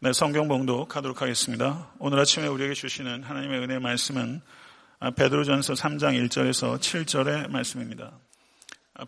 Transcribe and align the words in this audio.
네, 0.00 0.12
성경 0.12 0.46
봉독하도록 0.46 1.22
하겠습니다. 1.22 1.88
오늘 1.98 2.20
아침에 2.20 2.46
우리에게 2.46 2.72
주시는 2.72 3.24
하나님의 3.24 3.58
은혜 3.58 3.78
말씀은 3.80 4.40
베드로전서 5.16 5.72
3장 5.72 6.14
1절에서 6.28 6.78
7절의 6.78 7.50
말씀입니다. 7.50 8.12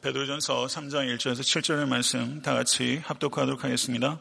베드로전서 0.03 0.67
3장 0.67 1.15
1절에서 1.15 1.43
7절의 1.43 1.87
말씀 1.87 2.43
다 2.43 2.55
같이 2.55 3.01
합독하도록 3.05 3.63
하겠습니다. 3.63 4.19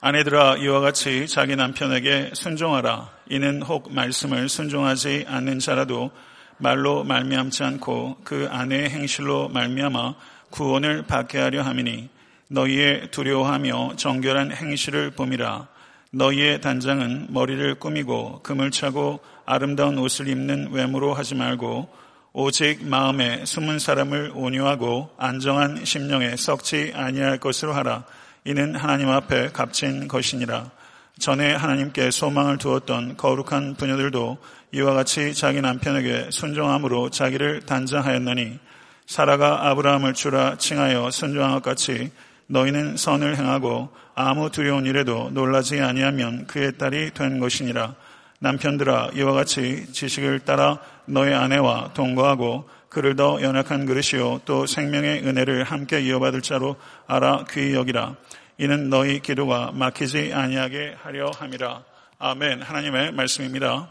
아내들아 0.00 0.56
이와 0.56 0.80
같이 0.80 1.28
자기 1.28 1.56
남편에게 1.56 2.30
순종하라. 2.32 3.12
이는 3.28 3.60
혹 3.60 3.92
말씀을 3.92 4.48
순종하지 4.48 5.26
않는 5.28 5.58
자라도 5.58 6.10
말로 6.56 7.04
말미암지 7.04 7.64
않고 7.64 8.22
그 8.24 8.48
아내의 8.50 8.88
행실로 8.88 9.50
말미암아 9.50 10.14
구원을 10.48 11.02
받게 11.02 11.38
하려 11.38 11.60
함이니 11.60 12.08
너희의 12.48 13.10
두려워하며 13.10 13.96
정결한 13.96 14.52
행실을 14.52 15.10
봄이라. 15.10 15.76
너희의 16.10 16.60
단장은 16.60 17.28
머리를 17.30 17.74
꾸미고 17.74 18.40
금을 18.42 18.70
차고 18.70 19.20
아름다운 19.44 19.98
옷을 19.98 20.28
입는 20.28 20.72
외모로 20.72 21.12
하지 21.12 21.34
말고 21.34 21.88
오직 22.32 22.84
마음에 22.84 23.44
숨은 23.44 23.78
사람을 23.78 24.32
온유하고 24.34 25.10
안정한 25.18 25.84
심령에 25.84 26.36
썩지 26.36 26.92
아니할 26.94 27.38
것으로 27.38 27.72
하라. 27.74 28.04
이는 28.44 28.74
하나님 28.74 29.10
앞에 29.10 29.50
값진 29.50 30.08
것이니라. 30.08 30.70
전에 31.18 31.52
하나님께 31.52 32.10
소망을 32.10 32.58
두었던 32.58 33.16
거룩한 33.16 33.74
부녀들도 33.74 34.38
이와 34.72 34.94
같이 34.94 35.34
자기 35.34 35.60
남편에게 35.60 36.28
순종함으로 36.30 37.10
자기를 37.10 37.62
단장하였나니 37.66 38.58
사라가 39.06 39.68
아브라함을 39.68 40.14
주라 40.14 40.56
칭하여 40.58 41.10
순종한 41.10 41.52
것 41.54 41.62
같이 41.62 42.12
너희는 42.48 42.96
선을 42.96 43.36
행하고 43.36 43.90
아무 44.14 44.50
두려운 44.50 44.84
일에도 44.86 45.30
놀라지 45.30 45.80
아니하면 45.80 46.46
그의 46.46 46.76
딸이 46.76 47.12
된 47.14 47.38
것이니라. 47.38 47.94
남편들아 48.40 49.10
이와 49.14 49.32
같이 49.32 49.86
지식을 49.92 50.40
따라 50.40 50.78
너의 51.06 51.34
아내와 51.34 51.92
동거하고 51.94 52.68
그를 52.88 53.16
더 53.16 53.40
연약한 53.42 53.84
그릇이요 53.84 54.42
또 54.44 54.66
생명의 54.66 55.26
은혜를 55.26 55.64
함께 55.64 56.00
이어받을 56.00 56.42
자로 56.42 56.76
알아 57.06 57.44
귀히 57.50 57.74
여기라. 57.74 58.16
이는 58.58 58.90
너희 58.90 59.20
기도가 59.20 59.72
막히지 59.72 60.32
아니하게 60.32 60.96
하려 61.00 61.30
함이라. 61.30 61.84
아멘. 62.18 62.62
하나님의 62.62 63.12
말씀입니다. 63.12 63.90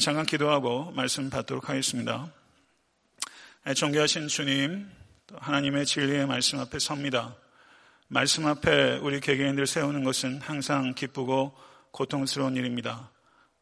잠깐 0.00 0.24
기도하고 0.24 0.92
말씀 0.94 1.30
받도록 1.30 1.68
하겠습니다. 1.68 2.28
존귀하신 3.74 4.28
주님, 4.28 4.88
하나님의 5.34 5.86
진리의 5.86 6.26
말씀 6.26 6.60
앞에 6.60 6.78
섭니다. 6.78 7.34
말씀 8.12 8.46
앞에 8.46 8.98
우리 8.98 9.20
개개인들 9.20 9.66
세우는 9.66 10.04
것은 10.04 10.42
항상 10.42 10.92
기쁘고 10.92 11.54
고통스러운 11.92 12.56
일입니다. 12.56 13.10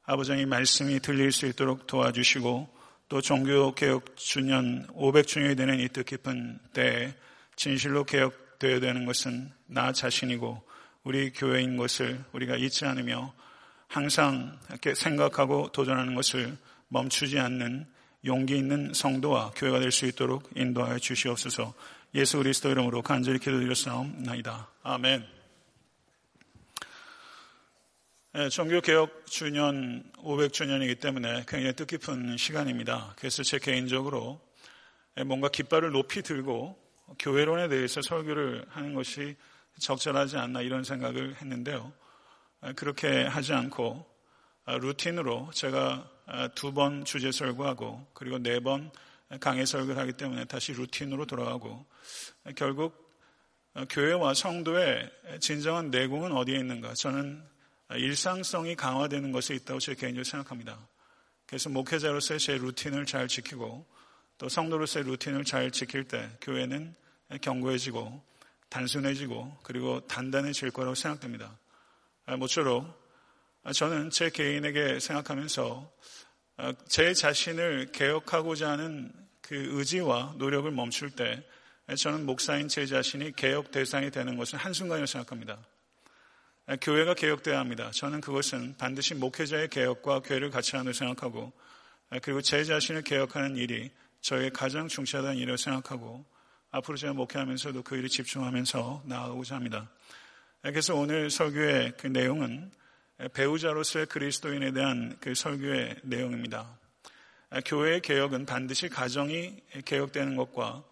아버지 0.03 0.45
말씀이 0.45 0.99
들릴 0.99 1.31
수 1.31 1.47
있도록 1.47 1.87
도와주시고 1.87 2.69
또 3.09 3.21
종교개혁 3.21 4.17
주년 4.17 4.89
500주년이 4.89 5.57
되는 5.57 5.79
이 5.79 5.87
뜻깊은 5.87 6.59
때에 6.73 7.15
진실로 7.55 8.03
개혁되어야 8.03 8.81
되는 8.81 9.07
것은 9.07 9.53
나 9.67 9.93
자신이고 9.93 10.61
우리 11.05 11.31
교회인 11.31 11.77
것을 11.77 12.19
우리가 12.33 12.57
잊지 12.57 12.87
않으며 12.87 13.33
항상 13.87 14.59
이렇게 14.69 14.97
생각하고 14.97 15.71
도전하는 15.71 16.17
것을 16.17 16.57
멈추지 16.89 17.39
않는 17.39 17.87
용기 18.25 18.57
있는 18.57 18.93
성도와 18.95 19.53
교회가 19.55 19.79
될 19.79 19.93
수 19.93 20.07
있도록 20.07 20.51
인도하여 20.57 20.99
주시옵소서 20.99 21.73
예수 22.15 22.39
그리스도 22.39 22.71
이름으로 22.71 23.03
간절히 23.03 23.39
기도드렸사옵나이다. 23.39 24.69
아멘. 24.83 25.25
네, 28.33 28.49
종교개혁 28.49 29.27
주년 29.27 30.03
500주년이기 30.17 31.01
때문에 31.01 31.45
굉장히 31.47 31.73
뜻깊은 31.75 32.37
시간입니다. 32.37 33.15
그래서 33.17 33.45
제 33.45 33.61
개인적으로 33.61 34.41
뭔가 35.25 35.49
깃발을 35.49 35.93
높이 35.93 36.23
들고 36.23 36.77
교회론에 37.19 37.69
대해서 37.69 38.03
설교를 38.03 38.67
하는 38.69 38.95
것이 38.95 39.37
적절하지 39.79 40.37
않나 40.37 40.63
이런 40.63 40.83
생각을 40.83 41.37
했는데요. 41.37 41.93
그렇게 42.75 43.23
하지 43.25 43.53
않고 43.53 44.05
루틴으로 44.67 45.51
제가 45.53 46.11
두 46.55 46.73
번 46.73 47.05
주제 47.05 47.31
설교하고 47.33 48.07
그리고 48.15 48.39
네 48.39 48.59
번 48.61 48.91
강의 49.39 49.65
설교를 49.65 49.97
하기 49.99 50.15
때문에 50.15 50.45
다시 50.47 50.73
루틴으로 50.73 51.27
돌아가고 51.27 51.87
결국 52.57 53.09
교회와 53.89 54.35
성도의 54.35 55.11
진정한 55.41 55.91
내공은 55.91 56.33
어디에 56.33 56.59
있는가? 56.59 56.95
저는 56.95 57.49
일상성이 57.91 58.75
강화되는 58.75 59.31
것에 59.31 59.55
있다고 59.55 59.79
제 59.79 59.95
개인적으로 59.95 60.25
생각합니다. 60.25 60.79
그래서 61.47 61.71
목회자로서의 61.71 62.41
제 62.41 62.59
루틴을 62.59 63.07
잘 63.07 63.29
지키고 63.29 63.87
또 64.39 64.49
성도로서의 64.49 65.05
루틴을 65.05 65.45
잘 65.45 65.71
지킬 65.71 66.05
때 66.05 66.31
교회는 66.41 66.95
견고해지고 67.41 68.23
단순해지고 68.69 69.59
그리고 69.63 70.01
단단해질 70.07 70.71
거라고 70.71 70.95
생각됩니다. 70.95 71.59
모쪼록 72.39 72.87
저는 73.75 74.11
제 74.11 74.31
개인에게 74.31 75.01
생각하면서 75.01 75.93
제 76.89 77.15
자신을 77.15 77.93
개혁하고자 77.93 78.71
하는 78.71 79.13
그 79.41 79.55
의지와 79.55 80.35
노력을 80.37 80.71
멈출 80.71 81.11
때 81.11 81.43
저는 81.97 82.27
목사인 82.27 82.69
제 82.69 82.87
자신이 82.87 83.33
개혁 83.33 83.71
대상이 83.71 84.11
되는 84.11 84.37
것은 84.37 84.59
한순간이라고 84.59 85.07
생각합니다. 85.07 85.59
교회가 86.81 87.15
개혁돼야 87.15 87.59
합니다. 87.59 87.91
저는 87.93 88.21
그것은 88.21 88.77
반드시 88.77 89.15
목회자의 89.15 89.69
개혁과 89.69 90.21
교회를 90.21 90.51
같이 90.51 90.77
하는 90.77 90.93
생각하고 90.93 91.53
그리고 92.23 92.41
제 92.43 92.63
자신을 92.65 93.03
개혁하는 93.03 93.57
일이 93.57 93.91
저의 94.21 94.51
가장 94.51 94.87
중시하다는 94.87 95.37
일이라고 95.37 95.57
생각하고 95.57 96.25
앞으로 96.71 96.97
제가 96.97 97.13
목회하면서도 97.15 97.83
그 97.83 97.97
일에 97.97 98.07
집중하면서 98.07 99.03
나아가고자 99.07 99.57
합니다. 99.57 99.91
그래서 100.63 100.95
오늘 100.95 101.31
설교의 101.31 101.95
그 101.97 102.07
내용은 102.07 102.71
배우자로서의 103.29 104.07
그리스도인에 104.07 104.73
대한 104.73 105.17
그 105.21 105.35
설교의 105.35 105.97
내용입니다. 106.03 106.79
교회의 107.67 108.01
개혁은 108.01 108.47
반드시 108.47 108.89
가정이 108.89 109.61
개혁되는 109.85 110.37
것과 110.37 110.85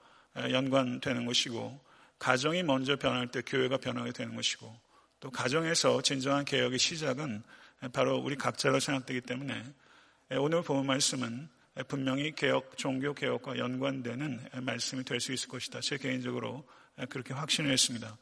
연관되는 0.50 1.24
것이고 1.24 1.80
가정이 2.18 2.62
먼저 2.64 2.96
변할 2.96 3.28
때 3.28 3.40
교회가 3.40 3.78
변하게 3.78 4.12
되는 4.12 4.34
것이고 4.34 4.78
또 5.20 5.30
가정에서 5.30 6.02
진정한 6.02 6.44
개혁의 6.44 6.78
시작은 6.78 7.42
바로 7.92 8.18
우리 8.18 8.36
각자로 8.36 8.80
생각되기 8.80 9.20
때문에 9.22 9.64
오늘 10.32 10.62
본 10.62 10.84
말씀은 10.84 11.48
분명히 11.86 12.32
개혁, 12.34 12.76
종교 12.76 13.14
개혁과 13.14 13.56
연관되는 13.56 14.48
말씀이 14.62 15.04
될 15.04 15.20
수 15.20 15.32
있을 15.32 15.48
것이다. 15.48 15.80
제 15.80 15.96
개인적으로 15.96 16.66
그렇게 17.08 17.32
확신을 17.32 17.70
했습니다. 17.70 18.18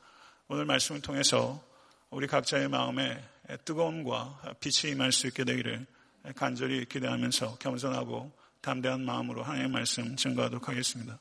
오늘 0.49 0.67
말씀을 0.67 1.01
통해서 1.01 1.65
우리 2.11 2.27
각자의 2.27 2.69
마음에 2.69 3.23
뜨거움과 3.65 4.55
빛이 4.61 4.93
임할 4.93 5.13
수 5.13 5.27
있게 5.27 5.45
되기를 5.45 5.87
간절히 6.35 6.85
기대하면서 6.87 7.59
겸손하고 7.59 8.33
담대한 8.61 9.05
마음으로 9.05 9.43
하나님의 9.45 9.71
말씀 9.71 10.17
증거하도록 10.17 10.69
하겠습니다. 10.69 11.19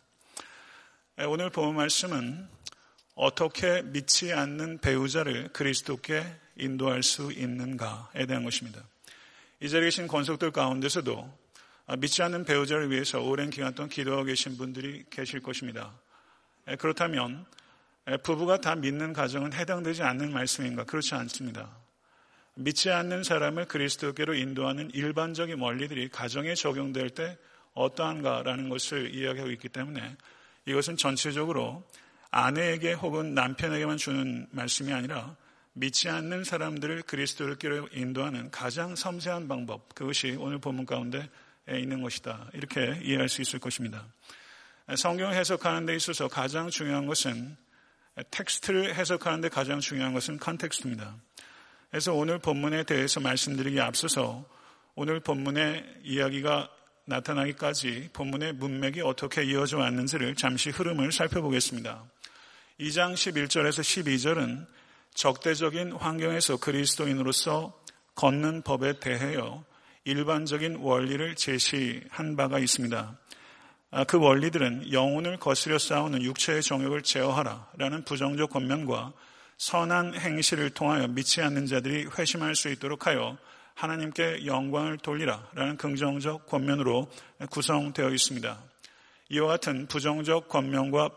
오늘 1.27 1.49
본 1.49 1.75
말씀은 1.75 2.47
어떻게 3.13 3.81
믿지 3.83 4.33
않는 4.33 4.79
배우자를 4.79 5.49
그리스도께 5.53 6.25
인도할 6.57 7.03
수 7.03 7.31
있는가에 7.31 8.25
대한 8.25 8.43
것입니다. 8.43 8.81
이 9.61 9.69
자리에 9.69 9.85
계신 9.85 10.07
권속들 10.07 10.51
가운데서도 10.51 11.45
믿지 11.99 12.23
않는 12.23 12.45
배우자를 12.45 12.89
위해서 12.89 13.21
오랜 13.21 13.51
기간 13.51 13.75
동안 13.75 13.89
기도하고 13.89 14.23
계신 14.23 14.57
분들이 14.57 15.05
계실 15.09 15.41
것입니다. 15.41 15.93
그렇다면 16.79 17.45
부부가 18.23 18.59
다 18.59 18.75
믿는 18.75 19.13
가정은 19.13 19.53
해당되지 19.53 20.01
않는 20.01 20.33
말씀인가? 20.33 20.83
그렇지 20.83 21.13
않습니다. 21.15 21.84
믿지 22.55 22.89
않는 22.89 23.23
사람을 23.23 23.65
그리스도께로 23.65 24.33
인도하는 24.33 24.89
일반적인 24.93 25.59
원리들이 25.59 26.09
가정에 26.09 26.55
적용될 26.55 27.09
때 27.09 27.37
어떠한가라는 27.73 28.69
것을 28.69 29.13
이야기하고 29.13 29.51
있기 29.51 29.69
때문에 29.69 30.15
이것은 30.65 30.97
전체적으로 30.97 31.83
아내에게 32.31 32.93
혹은 32.93 33.33
남편에게만 33.33 33.97
주는 33.97 34.47
말씀이 34.51 34.91
아니라 34.93 35.35
믿지 35.73 36.09
않는 36.09 36.45
사람들을 36.45 37.01
그리스도께로 37.03 37.89
인도하는 37.91 38.49
가장 38.49 38.95
섬세한 38.95 39.49
방법, 39.49 39.93
그것이 39.93 40.37
오늘 40.39 40.57
본문 40.59 40.85
가운데 40.85 41.29
있는 41.69 42.01
것이다. 42.01 42.49
이렇게 42.53 42.99
이해할 43.03 43.27
수 43.27 43.41
있을 43.41 43.59
것입니다. 43.59 44.05
성경 44.95 45.33
해석하는 45.33 45.85
데 45.85 45.95
있어서 45.95 46.29
가장 46.29 46.69
중요한 46.69 47.05
것은 47.05 47.57
텍스트를 48.31 48.95
해석하는 48.95 49.41
데 49.41 49.49
가장 49.49 49.81
중요한 49.81 50.13
것은 50.13 50.37
컨텍스트입니다. 50.37 51.15
그래서 51.95 52.13
오늘 52.13 52.39
본문에 52.39 52.83
대해서 52.83 53.21
말씀드리기 53.21 53.79
앞서서 53.79 54.43
오늘 54.95 55.21
본문의 55.21 56.01
이야기가 56.03 56.69
나타나기까지 57.05 58.09
본문의 58.11 58.51
문맥이 58.51 58.99
어떻게 58.99 59.45
이어져 59.45 59.77
왔는지를 59.77 60.35
잠시 60.35 60.71
흐름을 60.71 61.13
살펴보겠습니다. 61.13 62.03
2장 62.81 63.13
11절에서 63.13 63.79
12절은 63.79 64.67
적대적인 65.13 65.93
환경에서 65.93 66.57
그리스도인으로서 66.57 67.81
걷는 68.15 68.63
법에 68.63 68.99
대하여 68.99 69.63
일반적인 70.03 70.79
원리를 70.81 71.35
제시한 71.35 72.35
바가 72.35 72.59
있습니다. 72.59 73.17
아, 73.91 74.03
그 74.03 74.19
원리들은 74.19 74.91
영혼을 74.91 75.37
거스려 75.37 75.79
싸우는 75.79 76.23
육체의 76.23 76.61
정욕을 76.61 77.03
제어하라 77.03 77.69
라는 77.77 78.03
부정적 78.03 78.49
권면과 78.49 79.13
선한 79.57 80.19
행실을 80.19 80.69
통하여 80.71 81.07
믿지 81.07 81.41
않는 81.41 81.65
자들이 81.65 82.07
회심할 82.17 82.55
수 82.55 82.69
있도록 82.69 83.07
하여 83.07 83.37
하나님께 83.75 84.45
영광을 84.45 84.97
돌리라 84.97 85.49
라는 85.53 85.77
긍정적 85.77 86.47
권면으로 86.47 87.09
구성되어 87.49 88.09
있습니다. 88.09 88.57
이와 89.29 89.47
같은 89.47 89.87
부정적 89.87 90.49
권면과 90.49 91.09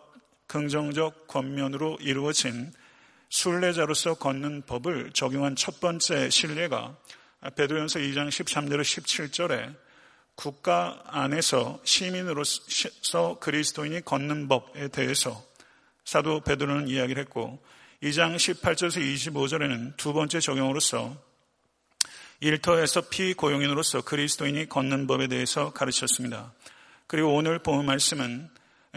긍정적 0.47 1.29
권면으로 1.29 1.99
이루어진 2.01 2.73
순례자로서 3.29 4.15
걷는 4.15 4.63
법을 4.63 5.13
적용한 5.13 5.57
첫 5.57 5.81
번째 5.81 6.31
신뢰가 6.31 6.97
베드로연서 7.55 7.99
2장 8.01 8.29
13절로 8.29 8.81
17절에 8.81 9.75
국가 10.35 11.03
안에서 11.07 11.81
시민으로서 11.85 13.39
그리스도인이 13.41 14.01
걷는 14.03 14.49
법에 14.49 14.89
대해서 14.89 15.45
사도 16.05 16.41
베드로는 16.41 16.89
이야기를 16.89 17.21
했고 17.23 17.63
2장 18.03 18.37
18절에서 18.37 19.03
25절에는 19.03 19.97
두 19.97 20.13
번째 20.13 20.39
적용으로서 20.39 21.17
일터에서 22.39 23.09
피고용인으로서 23.09 24.03
그리스도인이 24.03 24.69
걷는 24.69 25.09
법에 25.09 25.27
대해서 25.27 25.73
가르쳤습니다. 25.73 26.53
그리고 27.09 27.35
오늘 27.35 27.59
본 27.59 27.85
말씀은 27.87 28.51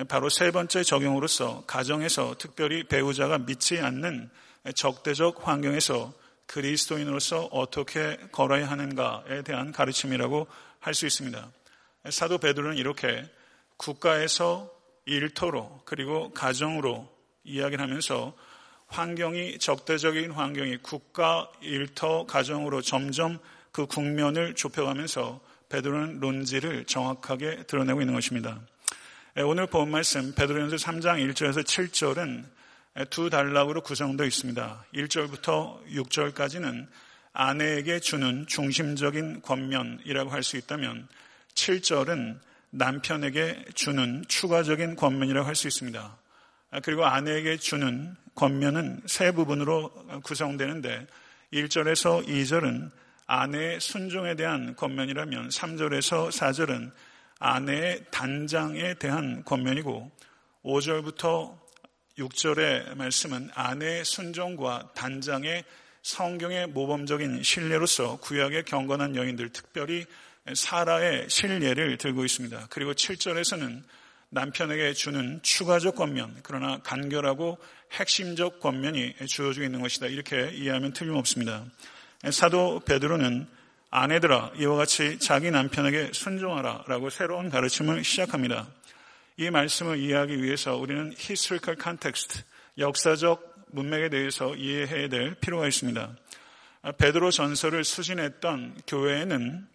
바로 0.08 0.30
세 0.30 0.52
번째 0.52 0.84
적용으로서 0.84 1.64
가정에서 1.66 2.36
특별히 2.38 2.84
배우자가 2.84 3.40
믿지 3.40 3.80
않는 3.80 4.30
적대적 4.76 5.48
환경에서 5.48 6.14
그리스도인으로서 6.46 7.46
어떻게 7.46 8.18
걸어야 8.32 8.70
하는가에 8.70 9.42
대한 9.42 9.72
가르침이라고 9.72 10.48
할 10.80 10.94
수 10.94 11.08
있습니다. 11.08 11.52
사도 12.12 12.38
베드로는 12.38 12.78
이렇게 12.78 13.28
국가에서 13.78 14.72
일터로 15.06 15.82
그리고 15.86 16.32
가정으로 16.34 17.12
이야기를 17.44 17.84
하면서 17.84 18.36
환경이 18.92 19.58
적대적인 19.58 20.32
환경이 20.32 20.78
국가, 20.78 21.50
일터, 21.62 22.26
가정으로 22.26 22.82
점점 22.82 23.40
그 23.72 23.86
국면을 23.86 24.54
좁혀가면서 24.54 25.40
베드로는 25.70 26.20
논지를 26.20 26.84
정확하게 26.86 27.64
드러내고 27.68 28.02
있는 28.02 28.14
것입니다. 28.14 28.60
오늘 29.38 29.68
본 29.68 29.90
말씀 29.92 30.36
베드로전서 30.36 30.76
3장 30.76 31.26
1절에서 31.34 31.64
7절은 31.64 32.44
두 33.10 33.30
단락으로 33.30 33.82
구성되어 33.82 34.28
있습니다. 34.28 34.86
1절부터 34.94 35.88
6절까지는 35.88 36.88
아내에게 37.32 38.02
주는 38.02 38.46
중심적인 38.46 39.42
권면이라고 39.42 40.30
할 40.30 40.44
수 40.44 40.58
있다면 40.58 41.08
7절은 41.54 42.40
남편에게 42.72 43.68
주는 43.74 44.26
추가적인 44.28 44.98
권면이라고 44.98 45.48
할 45.48 45.56
수 45.56 45.70
있습니다. 45.70 46.21
그리고 46.84 47.06
아내에게 47.06 47.58
주는 47.58 48.16
권면은 48.36 49.02
세 49.06 49.32
부분으로 49.32 49.92
구성되는데 50.24 51.08
1절에서 51.54 52.26
2절은 52.28 52.92
아내의 53.28 53.80
순종에 53.80 54.36
대한 54.36 54.76
권면이라면 54.76 55.50
3절에서 55.50 56.30
4절은 56.30 56.92
아내의 57.40 58.06
단장에 58.12 58.94
대한 58.96 59.44
권면이고 59.44 60.12
5절부터 60.64 61.60
6절의 62.18 62.96
말씀은 62.96 63.50
아내의 63.54 64.06
순종과 64.06 64.92
단장의 64.96 65.64
성경의 66.04 66.68
모범적인 66.68 67.44
신뢰로서 67.44 68.18
구약의 68.18 68.64
경건한 68.64 69.16
여인들 69.16 69.50
특별히 69.50 70.06
사라의 70.54 71.30
신뢰를 71.30 71.98
들고 71.98 72.26
있습니다. 72.26 72.68
그리고 72.70 72.94
7절에서는 72.94 73.84
남편에게 74.32 74.94
주는 74.94 75.40
추가적 75.44 75.96
권면 75.96 76.38
그러나 76.42 76.80
간결하고 76.80 77.58
핵심적 77.92 78.62
권면이 78.62 79.16
주어지고 79.28 79.66
있는 79.66 79.82
것이다. 79.82 80.08
이렇게 80.08 80.52
이해하면 80.54 80.94
틀림없습니다. 80.94 81.66
사도 82.32 82.80
베드로는 82.80 83.46
아내들아 83.90 84.54
이와 84.58 84.78
같이 84.78 85.20
자기 85.20 85.52
남편에게 85.52 86.12
순종하라 86.14 86.86
라고 86.88 87.10
새로운 87.10 87.50
가르침을 87.50 88.06
시작합니다. 88.06 88.68
이 89.36 89.50
말씀을 89.50 90.00
이해하기 90.00 90.42
위해서 90.42 90.78
우리는 90.78 91.14
historical 91.20 91.78
context, 91.82 92.44
역사적 92.78 93.66
문맥에 93.72 94.10
대해서 94.10 94.56
이해해야 94.56 95.10
될 95.10 95.36
필요가 95.36 95.68
있습니다. 95.68 96.10
베드로 96.98 97.32
전설을 97.32 97.84
수신했던 97.84 98.82
교회에는 98.88 99.68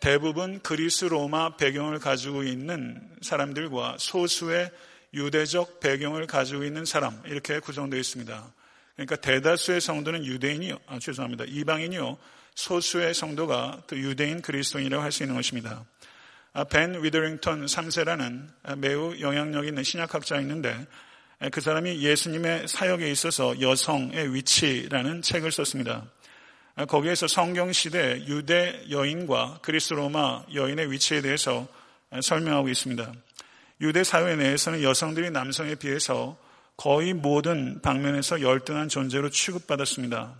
대부분 0.00 0.60
그리스 0.60 1.04
로마 1.04 1.56
배경을 1.56 1.98
가지고 1.98 2.44
있는 2.44 3.00
사람들과 3.20 3.96
소수의 3.98 4.70
유대적 5.14 5.80
배경을 5.80 6.26
가지고 6.26 6.64
있는 6.64 6.84
사람 6.84 7.20
이렇게 7.26 7.58
구성되어 7.58 7.98
있습니다. 8.00 8.52
그러니까 8.94 9.16
대다수의 9.16 9.80
성도는 9.80 10.24
유대인이요, 10.24 10.78
아, 10.86 10.98
죄송합니다. 10.98 11.44
이방인이요, 11.48 12.16
소수의 12.54 13.14
성도가 13.14 13.82
또 13.86 13.96
유대인 13.96 14.42
그리스도인이라고 14.42 15.02
할 15.02 15.12
수 15.12 15.22
있는 15.22 15.36
것입니다. 15.36 15.84
아, 16.52 16.64
벤 16.64 17.02
위더링턴 17.02 17.64
3세라는 17.64 18.78
매우 18.78 19.18
영향력 19.18 19.66
있는 19.66 19.82
신약학자가 19.82 20.40
있는데 20.42 20.86
그 21.50 21.60
사람이 21.60 22.00
예수님의 22.02 22.68
사역에 22.68 23.10
있어서 23.10 23.60
여성의 23.60 24.34
위치라는 24.34 25.22
책을 25.22 25.50
썼습니다. 25.50 26.04
아, 26.74 26.86
거기에서 26.86 27.26
성경 27.26 27.70
시대 27.72 28.24
유대 28.26 28.82
여인과 28.90 29.58
그리스 29.60 29.92
로마 29.92 30.42
여인의 30.54 30.90
위치에 30.90 31.20
대해서 31.20 31.66
설명하고 32.22 32.70
있습니다. 32.70 33.12
유대 33.82 34.02
사회 34.04 34.36
내에서는 34.36 34.82
여성들이 34.82 35.30
남성에 35.30 35.74
비해서 35.74 36.38
거의 36.78 37.12
모든 37.12 37.82
방면에서 37.82 38.40
열등한 38.40 38.88
존재로 38.88 39.28
취급받았습니다. 39.28 40.34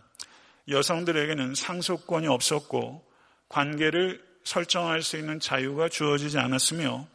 여성들에게는 0.68 1.54
상속권이 1.54 2.28
없었고 2.28 3.04
관계를 3.48 4.22
설정할 4.44 5.02
수 5.02 5.18
있는 5.18 5.38
자유가 5.38 5.90
주어지지 5.90 6.38
않았으며 6.38 7.06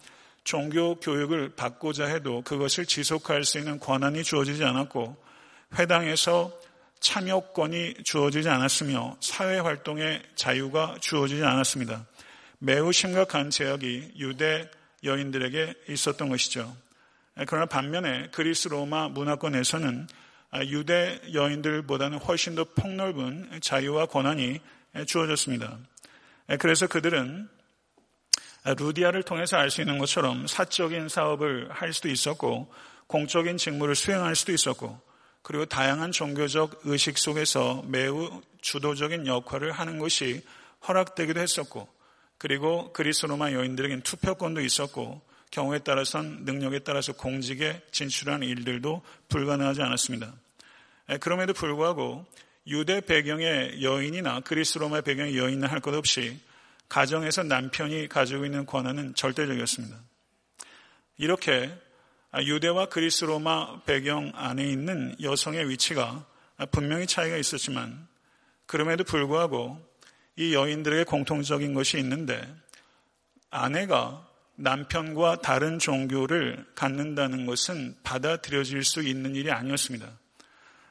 종교 0.44 0.96
교육을 1.00 1.56
받고자 1.56 2.06
해도 2.06 2.44
그것을 2.44 2.86
지속할 2.86 3.44
수 3.44 3.58
있는 3.58 3.80
권한이 3.80 4.24
주어지지 4.24 4.64
않았고 4.64 5.18
회당에서 5.78 6.52
참여권이 7.00 7.96
주어지지 8.04 8.50
않았으며 8.50 9.18
사회 9.22 9.60
활동의 9.60 10.21
자유가 10.36 10.95
주어지지 11.00 11.44
않았습니다. 11.44 12.06
매우 12.60 12.92
심각한 12.92 13.50
제약이 13.50 14.14
유대 14.18 14.69
여인들에게 15.04 15.76
있었던 15.90 16.30
것이죠. 16.30 16.76
그러나 17.48 17.68
반면에 17.68 18.30
그리스 18.31 18.68
로마 18.68 19.10
문화권에서는 19.10 20.07
유대 20.66 21.21
여인들보다는 21.33 22.18
훨씬 22.18 22.56
더 22.56 22.64
폭넓은 22.64 23.60
자유와 23.62 24.07
권한이 24.07 24.60
주어졌습니다. 25.06 25.78
그래서 26.60 26.88
그들은 26.88 27.48
루디아를 28.66 29.24
통해서 29.24 29.57
알 29.57 29.69
수 29.69 29.81
있는 29.81 29.98
것처럼 30.00 30.48
사적인 30.48 31.10
사업을 31.10 31.69
할 31.71 31.94
수도 31.94 32.10
있었고 32.10 32.74
공적인 33.06 33.57
직무를 33.57 33.95
수행할 33.95 34.36
수도 34.36 34.52
있었고 34.52 35.00
그리고 35.42 35.66
다양한 35.66 36.12
종교적 36.12 36.82
의식 36.84 37.18
속에서 37.18 37.84
매우 37.88 38.42
주도적인 38.62 39.28
역할을 39.28 39.72
하는 39.72 39.98
것이 40.00 40.42
허락되기도 40.88 41.40
했었고 41.40 41.88
그리고 42.38 42.92
그리스 42.94 43.26
로마 43.26 43.54
여인들에게는 43.54 44.04
투표권도 44.04 44.62
있었고 44.62 45.22
경우에 45.50 45.80
따라선 45.80 46.44
능력에 46.44 46.80
따라서 46.80 47.14
공직에 47.14 47.82
진출하는 47.92 48.48
일들도 48.48 49.02
불가능하지 49.30 49.82
않았습니다. 49.82 50.34
그럼에도 51.22 51.54
불구하고 51.54 52.26
유대 52.68 53.00
배경의 53.00 53.82
여인이나 53.82 54.42
그리스 54.42 54.78
로마 54.78 55.02
배경의 55.02 55.38
여인이나 55.38 55.68
할것 55.68 55.94
없이 55.94 56.38
가정에서 56.90 57.44
남편이 57.44 58.10
가지고 58.10 58.46
있는 58.46 58.66
권한은 58.66 59.16
절대적이었습니다. 59.16 59.98
이렇게 61.18 61.72
유대와 62.44 62.88
그리스 62.88 63.26
로마 63.26 63.82
배경 63.86 64.32
안에 64.36 64.64
있는 64.64 65.16
여성의 65.22 65.70
위치가 65.70 66.26
분명히 66.72 67.08
차이가 67.08 67.38
있었지만 67.38 68.08
그럼에도 68.66 69.04
불구하고 69.04 69.80
이 70.36 70.54
여인들에게 70.54 71.06
공통적인 71.06 71.74
것이 71.74 71.98
있는데 71.98 72.42
아내가 73.50 74.28
남편과 74.56 75.42
다른 75.42 75.80
종교를 75.80 76.66
갖는다는 76.76 77.46
것은 77.46 77.96
받아들여질 78.04 78.84
수 78.84 79.02
있는 79.02 79.36
일이 79.36 79.52
아니었습니다. 79.52 80.08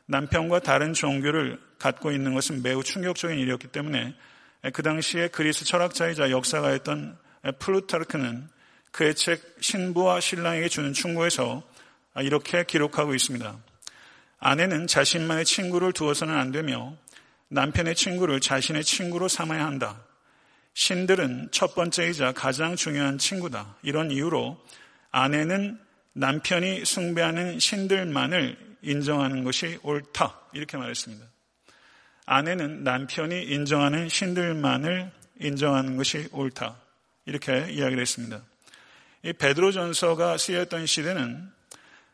남편과 0.07 0.61
다른 0.61 0.93
종교를 0.93 1.61
갖고 1.79 2.13
있는 2.13 2.33
것은 2.35 2.63
매우 2.63 2.83
충격적인 2.83 3.39
일이었기 3.39 3.69
때문에 3.69 4.15
그 4.73 4.83
당시에 4.83 5.29
그리스 5.29 5.65
철학자이자 5.65 6.31
역사가였던 6.31 7.19
플루타르크는 7.59 8.49
그의 8.91 9.15
책 9.15 9.57
신부와 9.61 10.21
신랑에게 10.21 10.69
주는 10.69 10.93
충고에서 10.93 11.63
이렇게 12.21 12.65
기록하고 12.65 13.15
있습니다. 13.15 13.57
아내는 14.39 14.87
자신만의 14.87 15.45
친구를 15.45 15.93
두어서는 15.93 16.35
안 16.35 16.53
되며 16.53 16.97
남편의 17.49 17.95
친구를 17.95 18.41
자신의 18.41 18.85
친구로 18.85 19.29
삼아야 19.29 19.65
한다. 19.65 20.03
신들은 20.75 21.49
첫 21.53 21.75
번째이자 21.75 22.33
가장 22.33 22.77
중요한 22.77 23.19
친구다. 23.19 23.77
이런 23.83 24.11
이유로 24.11 24.63
아내는 25.11 25.79
남편이 26.13 26.85
숭배하는 26.85 27.59
신들만을 27.59 28.57
인정하는 28.83 29.45
것이 29.45 29.79
옳다. 29.83 30.39
이렇게 30.53 30.77
말했습니다. 30.77 31.25
아내는 32.27 32.85
남편이 32.85 33.45
인정하는 33.45 34.09
신들만을 34.09 35.11
인정하는 35.41 35.97
것이 35.97 36.29
옳다. 36.33 36.77
이렇게 37.25 37.71
이야기를 37.71 38.01
했습니다. 38.01 38.43
이 39.27 39.33
베드로전서가 39.33 40.39
쓰였던 40.39 40.87
시대는 40.87 41.51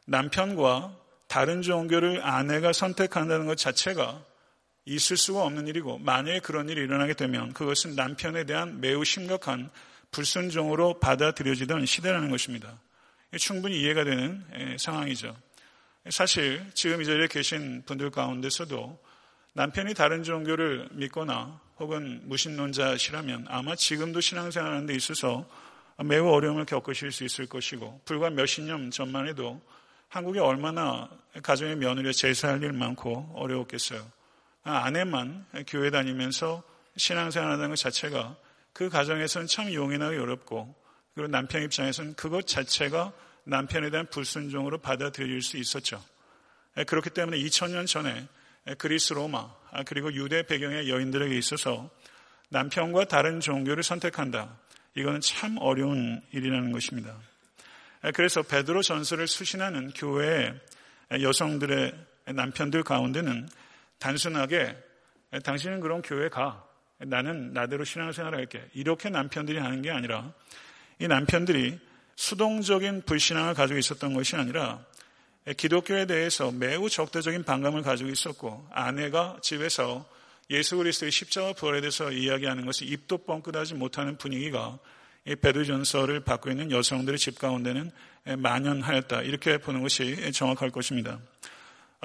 남편과 0.07 0.97
다른 1.29 1.61
종교를 1.61 2.25
아내가 2.25 2.73
선택한다는 2.73 3.45
것 3.45 3.59
자체가 3.59 4.25
있을 4.87 5.19
수가 5.19 5.43
없는 5.43 5.67
일이고 5.69 5.99
만약에 5.99 6.41
그런 6.41 6.71
일이 6.71 6.81
일어나게 6.81 7.13
되면 7.13 7.53
그것은 7.53 7.97
남편에 7.97 8.45
대한 8.45 8.81
매우 8.81 9.05
심각한 9.05 9.69
불순종으로 10.11 11.01
받아들여지던 11.01 11.85
시대라는 11.85 12.31
것입니다. 12.31 12.81
충분히 13.39 13.83
이해가 13.83 14.05
되는 14.05 14.43
상황이죠. 14.79 15.37
사실 16.09 16.65
지금 16.73 17.03
이 17.03 17.05
자리에 17.05 17.27
계신 17.27 17.83
분들 17.85 18.11
가운데서도 18.11 18.99
남편이 19.53 19.93
다른 19.93 20.23
종교를 20.23 20.89
믿거나 20.93 21.61
혹은 21.79 22.23
무신론자시라면 22.25 23.49
아마 23.51 23.77
지금도 23.77 24.23
신앙생활하는 24.23 24.87
데 24.87 24.95
있어서 24.95 25.47
매우 26.05 26.29
어려움을 26.29 26.65
겪으실 26.65 27.13
수 27.13 27.25
있을 27.25 27.47
것이고 27.47 28.01
불과 28.05 28.31
몇십 28.31 28.65
년 28.65 28.91
전만 28.91 29.27
해도 29.29 29.61
한국에 30.09 30.41
얼마나 30.41 31.09
가정의 31.43 31.77
며느리가 31.77 32.13
제사할 32.13 32.63
일 32.63 32.73
많고 32.73 33.33
어려웠겠어요. 33.35 34.07
아내만 34.63 35.47
교회 35.67 35.91
다니면서 35.91 36.63
신앙생활 36.97 37.53
하는 37.53 37.71
것 37.71 37.77
자체가 37.77 38.37
그 38.73 38.89
가정에서는 38.89 39.47
참 39.47 39.73
용인하기 39.73 40.17
어렵고 40.17 40.75
그리고 41.15 41.31
남편 41.31 41.63
입장에서는 41.63 42.15
그것 42.15 42.47
자체가 42.47 43.13
남편에 43.45 43.91
대한 43.91 44.07
불순종으로 44.07 44.79
받아들일 44.79 45.43
수 45.43 45.57
있었죠. 45.57 46.03
그렇기 46.87 47.11
때문에 47.11 47.39
2000년 47.39 47.87
전에 47.87 48.29
그리스 48.79 49.13
로마 49.13 49.51
그리고 49.87 50.13
유대 50.13 50.47
배경의 50.47 50.89
여인들에게 50.89 51.37
있어서 51.37 51.91
남편과 52.51 53.07
다른 53.07 53.41
종교를 53.41 53.83
선택한다. 53.83 54.59
이거는 54.95 55.21
참 55.21 55.57
어려운 55.59 56.21
일이라는 56.33 56.73
것입니다. 56.73 57.17
그래서 58.15 58.43
베드로 58.43 58.83
전설을 58.83 59.27
수신하는 59.27 59.91
교회의 59.93 60.55
여성들의 61.21 61.95
남편들 62.35 62.83
가운데는 62.83 63.49
단순하게 63.99 64.77
당신은 65.45 65.81
그런 65.81 66.03
교회 66.03 66.29
가. 66.29 66.65
나는 66.99 67.53
나대로 67.53 67.85
신앙생활 67.85 68.35
할게. 68.35 68.65
이렇게 68.75 69.09
남편들이 69.11 69.59
하는 69.59 69.83
게 69.83 69.91
아니라 69.91 70.33
이 70.99 71.09
남편들이 71.09 71.81
수동적인 72.17 73.03
불신앙을 73.03 73.55
가지고 73.55 73.79
있었던 73.79 74.15
것이 74.15 74.37
아니라 74.37 74.85
기독교에 75.57 76.07
대해서 76.07 76.53
매우 76.53 76.89
적대적인 76.89 77.43
반감을 77.45 77.83
가지고 77.83 78.11
있었고 78.11 78.69
아내가 78.71 79.39
집에서 79.43 80.07
예수 80.51 80.77
그리스도의 80.77 81.13
십자가 81.13 81.53
부활에 81.53 81.81
대해서 81.81 82.11
이야기하는 82.11 82.67
것이 82.67 82.85
입도 82.85 83.19
뻥끗하지 83.19 83.75
못하는 83.75 84.19
분위기가 84.19 84.79
이 85.27 85.37
베드전서를 85.37 86.21
받고 86.21 86.51
있는 86.51 86.71
여성들의 86.71 87.19
집 87.19 87.39
가운데는 87.39 87.91
만연하였다. 88.39 89.23
이렇게 89.23 89.59
보는 89.59 89.83
것이 89.83 90.33
정확할 90.33 90.71
것입니다. 90.71 91.21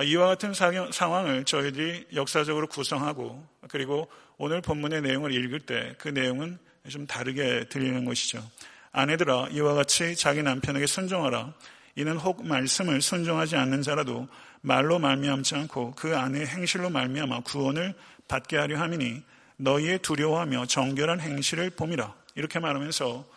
이와 0.03 0.27
같은 0.27 0.53
상황을 0.53 1.43
저희들이 1.43 2.07
역사적으로 2.13 2.67
구성하고 2.67 3.43
그리고 3.67 4.07
오늘 4.37 4.61
본문의 4.61 5.01
내용을 5.01 5.33
읽을 5.33 5.61
때 5.61 5.95
그 5.97 6.09
내용은 6.09 6.59
좀 6.89 7.07
다르게 7.07 7.65
들리는 7.69 8.05
것이죠. 8.05 8.47
아내들아 8.91 9.49
이와 9.51 9.73
같이 9.73 10.15
자기 10.15 10.43
남편에게 10.43 10.85
순종하라. 10.85 11.53
이는 11.95 12.17
혹 12.17 12.45
말씀을 12.45 13.01
순종하지 13.01 13.55
않는 13.55 13.81
자라도 13.81 14.27
말로 14.61 14.99
말미암지 14.99 15.55
않고 15.55 15.95
그 15.95 16.15
아내의 16.15 16.45
행실로 16.45 16.89
말미암아 16.91 17.41
구원을 17.41 17.95
받게 18.27 18.57
하려 18.57 18.79
함이니 18.79 19.23
너희의 19.57 19.99
두려워하며 19.99 20.65
정결한 20.67 21.19
행실을 21.19 21.71
봄이라. 21.71 22.13
이렇게 22.35 22.59
말하면서 22.59 23.27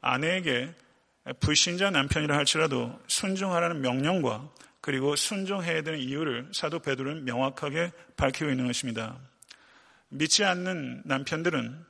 아내에게 0.00 0.72
불신자 1.40 1.90
남편이라 1.90 2.36
할지라도 2.36 3.00
순종하라는 3.08 3.80
명령과 3.80 4.48
그리고 4.80 5.16
순종해야 5.16 5.82
되는 5.82 5.98
이유를 5.98 6.50
사도 6.52 6.78
베드로는 6.78 7.24
명확하게 7.24 7.92
밝히고 8.16 8.50
있는 8.50 8.66
것입니다. 8.66 9.16
믿지 10.10 10.44
않는 10.44 11.02
남편들은 11.06 11.84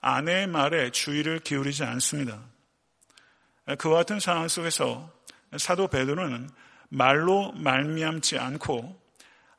아내의 0.00 0.46
말에 0.46 0.90
주의를 0.90 1.40
기울이지 1.40 1.82
않습니다. 1.84 2.40
그와 3.78 3.98
같은 3.98 4.20
상황 4.20 4.48
속에서 4.48 5.12
사도 5.56 5.88
베드로는 5.88 6.48
말로 6.88 7.52
말미암지 7.52 8.38
않고 8.38 9.01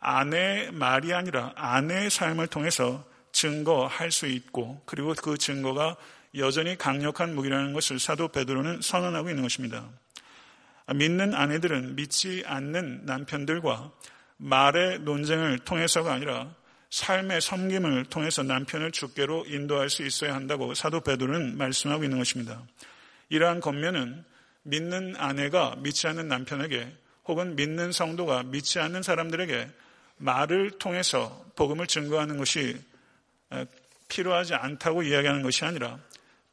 아내의 0.04 0.72
말이 0.74 1.14
아니라 1.14 1.54
아내의 1.56 2.10
삶을 2.10 2.48
통해서 2.48 3.06
증거할 3.32 4.12
수 4.12 4.28
있고 4.28 4.82
그리고 4.86 5.14
그 5.14 5.38
증거가 5.38 5.96
여전히 6.36 6.78
강력한 6.78 7.34
무기라는 7.34 7.74
것을 7.74 8.00
사도 8.00 8.28
베드로는 8.28 8.82
선언하고 8.82 9.30
있는 9.30 9.44
것입니다. 9.44 9.90
믿는 10.94 11.34
아내들은 11.34 11.96
믿지 11.96 12.44
않는 12.46 13.06
남편들과 13.06 13.92
말의 14.38 15.00
논쟁을 15.00 15.60
통해서가 15.60 16.14
아니라 16.14 16.54
삶의 16.90 17.42
섬김을 17.42 18.06
통해서 18.06 18.44
남편을 18.44 18.92
주께로 18.92 19.46
인도할 19.48 19.90
수 19.90 20.06
있어야 20.06 20.36
한다고 20.36 20.74
사도 20.74 21.00
베드로는 21.00 21.58
말씀하고 21.58 22.04
있는 22.04 22.18
것입니다. 22.18 22.62
이러한 23.30 23.62
겉면은 23.62 24.26
믿는 24.64 25.16
아내가 25.18 25.76
믿지 25.78 26.08
않는 26.08 26.28
남편에게 26.28 26.94
혹은 27.26 27.56
믿는 27.56 27.92
성도가 27.94 28.44
믿지 28.44 28.80
않는 28.80 29.02
사람들에게 29.02 29.70
말을 30.24 30.72
통해서 30.80 31.46
복음을 31.56 31.86
증거하는 31.86 32.38
것이 32.38 32.80
필요하지 34.08 34.56
않다고 34.56 35.04
이야기하는 35.04 35.44
것이 35.44 35.66
아니라 35.66 36.00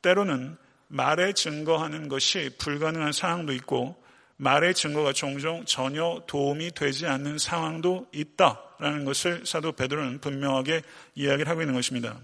때로는 0.02 0.56
말에 0.88 1.32
증거하는 1.32 2.08
것이 2.08 2.50
불가능한 2.58 3.12
상황도 3.12 3.52
있고 3.54 4.02
말의 4.38 4.74
증거가 4.74 5.12
종종 5.12 5.64
전혀 5.66 6.22
도움이 6.26 6.72
되지 6.72 7.06
않는 7.06 7.38
상황도 7.38 8.08
있다라는 8.12 9.04
것을 9.04 9.46
사도 9.46 9.72
베드로는 9.72 10.20
분명하게 10.20 10.82
이야기를 11.14 11.48
하고 11.48 11.60
있는 11.60 11.74
것입니다. 11.74 12.18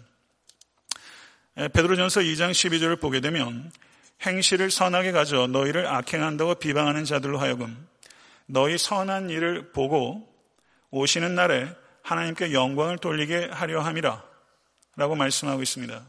베드로전서 1.55 2.23
2장 2.23 2.51
12절을 2.51 3.01
보게 3.01 3.21
되면 3.21 3.71
행실을 4.23 4.71
선하게 4.71 5.13
가져 5.13 5.47
너희를 5.47 5.87
악행한다고 5.87 6.57
비방하는 6.57 7.05
자들로 7.05 7.39
하여금 7.39 7.87
너희 8.47 8.79
선한 8.79 9.31
일을 9.31 9.73
보고 9.73 10.36
오시는 10.97 11.35
날에 11.35 11.69
하나님께 12.03 12.55
영광을 12.55 12.97
돌리게 12.97 13.51
하려 13.53 13.81
함이라 13.83 14.25
라고 14.97 15.15
말씀하고 15.15 15.63
있습니다. 15.63 16.03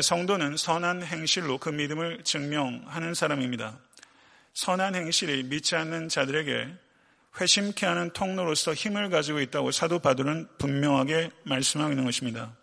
성도는 0.00 0.56
선한 0.56 1.02
행실로 1.02 1.58
그 1.58 1.70
믿음을 1.70 2.22
증명하는 2.22 3.14
사람입니다. 3.14 3.78
선한 4.54 4.94
행실이 4.94 5.44
믿지 5.44 5.74
않는 5.74 6.08
자들에게 6.08 6.68
회심케 7.40 7.84
하는 7.84 8.10
통로로서 8.10 8.74
힘을 8.74 9.10
가지고 9.10 9.40
있다고 9.40 9.72
사도 9.72 9.98
바울은 9.98 10.46
분명하게 10.58 11.30
말씀하고 11.42 11.90
있는 11.90 12.04
것입니다. 12.04 12.54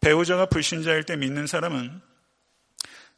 배우자가 0.00 0.46
불신자일 0.46 1.04
때 1.04 1.14
믿는 1.16 1.46
사람은 1.46 2.00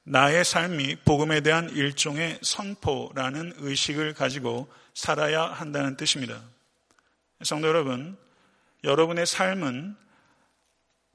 나의 0.04 0.44
삶이 0.44 0.96
복음에 1.04 1.40
대한 1.40 1.70
일종의 1.70 2.38
선포라는 2.42 3.54
의식을 3.58 4.14
가지고 4.14 4.70
살아야 4.94 5.44
한다는 5.44 5.96
뜻입니다. 5.96 6.42
성도 7.42 7.68
여러분, 7.68 8.16
여러분의 8.82 9.24
삶은 9.24 9.96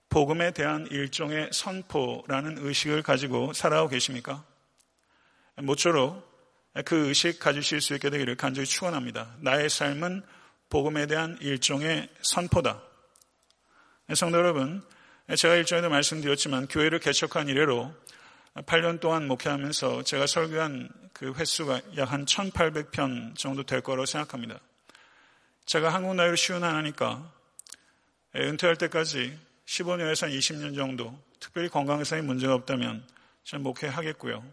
복음에 0.08 0.52
대한 0.52 0.88
일종의 0.90 1.50
선포라는 1.52 2.60
의식을 2.60 3.04
가지고 3.04 3.52
살아오고 3.52 3.90
계십니까? 3.90 4.46
모쪼록 5.58 6.32
그 6.86 7.10
의식 7.10 7.40
가지실 7.40 7.82
수 7.82 7.94
있게 7.96 8.10
되기를 8.10 8.36
간절히 8.38 8.66
축원합니다. 8.66 9.36
나의 9.40 9.70
삶은 9.70 10.24
복음에 10.70 11.08
대한 11.08 11.38
일종의 11.42 12.08
선포다. 12.22 12.82
성도 14.16 14.38
여러분, 14.38 14.82
제가 15.36 15.56
일전에도 15.56 15.90
말씀드렸지만 15.90 16.68
교회를 16.68 17.00
개척한 17.00 17.50
이래로 17.50 17.94
8년 18.56 19.00
동안 19.00 19.28
목회하면서 19.28 20.04
제가 20.04 20.26
설교한 20.28 20.90
그 21.12 21.34
횟수가 21.34 21.82
약 21.98 22.12
한 22.12 22.26
1800편 22.26 23.36
정도 23.36 23.64
될 23.64 23.82
거라고 23.82 24.06
생각합니다. 24.06 24.60
제가 25.66 25.94
한국 25.94 26.16
나이로 26.16 26.36
쉬운 26.36 26.64
하나니까 26.64 27.32
은퇴할 28.36 28.76
때까지 28.78 29.38
15년에서 29.66 30.30
20년 30.30 30.76
정도 30.76 31.18
특별히 31.40 31.70
건강상에 31.70 32.22
문제가 32.22 32.54
없다면 32.54 33.06
저는 33.44 33.64
목회하겠고요. 33.64 34.44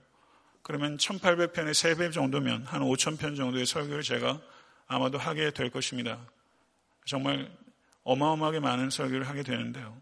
그러면 0.63 0.97
1800편의 0.99 1.71
3배 1.71 2.13
정도면 2.13 2.65
한 2.65 2.83
5000편 2.83 3.37
정도의 3.37 3.67
설교를 3.67 4.03
제가 4.03 4.41
아마도 4.87 5.19
하게 5.19 5.51
될 5.51 5.71
것입니다. 5.71 6.19
정말 7.07 7.51
어마어마하게 8.05 8.61
많은 8.61 8.91
설교를 8.91 9.29
하게 9.29 9.43
되는데요. 9.43 10.01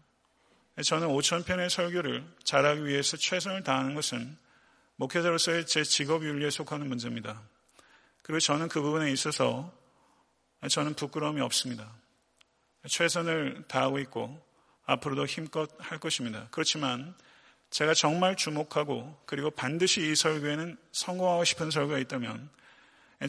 저는 0.83 1.07
5천 1.07 1.45
편의 1.45 1.69
설교를 1.69 2.23
잘하기 2.43 2.85
위해서 2.85 3.17
최선을 3.17 3.63
다하는 3.63 3.95
것은 3.95 4.37
목회자로서의 4.95 5.65
제 5.65 5.83
직업 5.83 6.23
윤리에 6.23 6.49
속하는 6.49 6.87
문제입니다. 6.87 7.41
그리고 8.21 8.39
저는 8.39 8.67
그 8.67 8.81
부분에 8.81 9.11
있어서 9.11 9.73
저는 10.67 10.95
부끄러움이 10.95 11.39
없습니다. 11.41 11.89
최선을 12.87 13.63
다하고 13.67 13.99
있고 13.99 14.43
앞으로도 14.85 15.25
힘껏 15.25 15.69
할 15.79 15.99
것입니다. 15.99 16.47
그렇지만 16.51 17.15
제가 17.69 17.93
정말 17.93 18.35
주목하고 18.35 19.21
그리고 19.25 19.51
반드시 19.51 20.09
이 20.09 20.15
설교에는 20.15 20.77
성공하고 20.91 21.43
싶은 21.43 21.69
설교가 21.71 21.99
있다면 21.99 22.49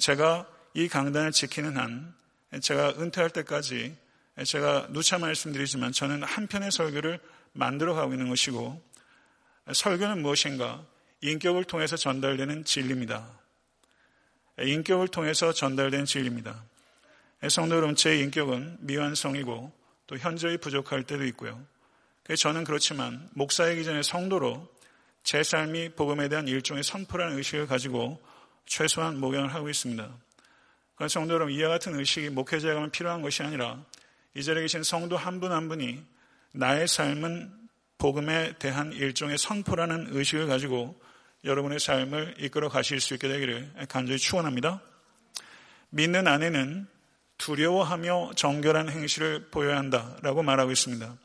제가 0.00 0.48
이 0.74 0.88
강단을 0.88 1.32
지키는 1.32 1.76
한 1.76 2.14
제가 2.60 2.94
은퇴할 2.98 3.30
때까지 3.30 3.96
제가 4.44 4.88
누차 4.90 5.18
말씀드리지만 5.18 5.92
저는 5.92 6.22
한 6.22 6.46
편의 6.46 6.70
설교를 6.72 7.20
만들어 7.52 7.94
가고 7.94 8.12
있는 8.12 8.28
것이고 8.28 8.82
설교는 9.72 10.22
무엇인가? 10.22 10.84
인격을 11.22 11.64
통해서 11.64 11.96
전달되는 11.96 12.64
진리입니다. 12.64 13.30
인격을 14.58 15.08
통해서 15.08 15.52
전달된 15.52 16.06
진리입니다. 16.06 16.64
성도 17.48 17.76
여러분, 17.76 17.96
제 17.96 18.18
인격은 18.18 18.78
미완성이고 18.80 19.72
또 20.06 20.18
현저히 20.18 20.58
부족할 20.58 21.04
때도 21.04 21.24
있고요. 21.26 21.64
저는 22.36 22.64
그렇지만 22.64 23.28
목사이기 23.32 23.82
전에 23.82 24.02
성도로 24.02 24.68
제 25.22 25.42
삶이 25.42 25.90
복음에 25.90 26.28
대한 26.28 26.46
일종의 26.46 26.84
선포라는 26.84 27.38
의식을 27.38 27.66
가지고 27.66 28.20
최소한 28.66 29.18
목양을 29.18 29.54
하고 29.54 29.70
있습니다. 29.70 30.08
그러나 30.94 31.08
성도 31.08 31.34
여러분, 31.34 31.54
이와 31.54 31.70
같은 31.70 31.98
의식이 31.98 32.28
목회자에게만 32.30 32.90
필요한 32.90 33.22
것이 33.22 33.42
아니라 33.42 33.82
이 34.34 34.44
자리에 34.44 34.62
계신 34.62 34.82
성도 34.82 35.16
한 35.16 35.40
분한 35.40 35.56
한 35.56 35.68
분이 35.68 36.04
나의 36.52 36.88
삶은 36.88 37.52
복음에 37.96 38.52
대한 38.58 38.92
일종의 38.92 39.38
선포라는 39.38 40.08
의식을 40.10 40.46
가지고 40.46 41.00
여러분의 41.44 41.80
삶을 41.80 42.34
이끌어 42.38 42.68
가실 42.68 43.00
수 43.00 43.14
있게 43.14 43.28
되기를 43.28 43.72
간절히 43.88 44.18
축원합니다. 44.18 44.82
믿는 45.90 46.26
아내는 46.26 46.86
두려워하며 47.40 48.32
정결한 48.36 48.90
행실을 48.90 49.50
보여야 49.50 49.78
한다라고 49.78 50.42
말하고 50.42 50.70
있습니다. 50.72 51.16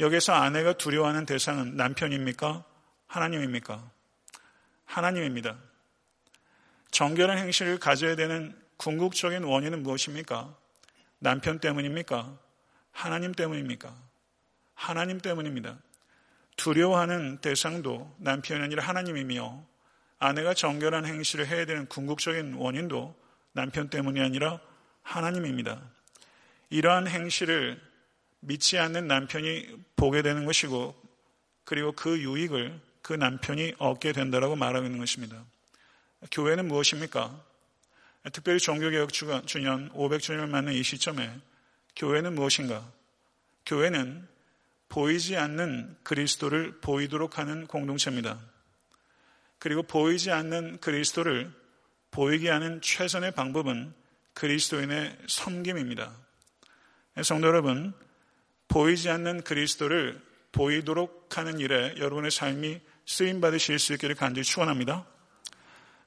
여기서 0.00 0.32
아내가 0.32 0.72
두려워하는 0.72 1.26
대상은 1.26 1.76
남편입니까? 1.76 2.64
하나님입니까? 3.06 3.88
하나님입니다. 4.84 5.56
정결한 6.90 7.38
행실을 7.38 7.78
가져야 7.78 8.16
되는 8.16 8.52
궁극적인 8.78 9.44
원인은 9.44 9.84
무엇입니까? 9.84 10.54
남편 11.20 11.60
때문입니까? 11.60 12.36
하나님 12.90 13.32
때문입니까? 13.32 13.94
하나님 14.74 15.20
때문입니다. 15.20 15.78
두려워하는 16.56 17.38
대상도 17.40 18.12
남편이 18.18 18.60
아니라 18.60 18.82
하나님이며 18.82 19.64
아내가 20.18 20.54
정결한 20.54 21.06
행실을 21.06 21.46
해야 21.46 21.64
되는 21.64 21.86
궁극적인 21.86 22.54
원인도 22.54 23.14
남편 23.52 23.88
때문이 23.88 24.20
아니라 24.20 24.60
하나님입니다. 25.08 25.80
이러한 26.70 27.08
행실을 27.08 27.80
믿지 28.40 28.78
않는 28.78 29.08
남편이 29.08 29.84
보게 29.96 30.22
되는 30.22 30.44
것이고 30.44 30.94
그리고 31.64 31.92
그 31.92 32.18
유익을 32.20 32.80
그 33.02 33.14
남편이 33.14 33.74
얻게 33.78 34.12
된다라고 34.12 34.54
말하고 34.54 34.86
있는 34.86 34.98
것입니다. 34.98 35.42
교회는 36.30 36.68
무엇입니까? 36.68 37.44
특별히 38.32 38.58
종교개혁 38.58 39.12
주년 39.12 39.90
500주년을 39.92 40.48
맞는 40.48 40.74
이 40.74 40.82
시점에 40.82 41.30
교회는 41.96 42.34
무엇인가? 42.34 42.86
교회는 43.64 44.28
보이지 44.88 45.36
않는 45.36 45.96
그리스도를 46.02 46.80
보이도록 46.80 47.38
하는 47.38 47.66
공동체입니다. 47.66 48.38
그리고 49.58 49.82
보이지 49.82 50.30
않는 50.30 50.80
그리스도를 50.80 51.50
보이게 52.10 52.50
하는 52.50 52.80
최선의 52.80 53.32
방법은 53.32 53.92
그리스도인의 54.38 55.18
섬김입니다. 55.26 56.12
성도 57.24 57.48
여러분, 57.48 57.92
보이지 58.68 59.10
않는 59.10 59.42
그리스도를 59.42 60.22
보이도록 60.52 61.36
하는 61.36 61.58
일에 61.58 61.94
여러분의 61.98 62.30
삶이 62.30 62.80
쓰임 63.04 63.40
받으실 63.40 63.80
수 63.80 63.94
있기를 63.94 64.14
간절히 64.14 64.44
축원합니다. 64.44 65.06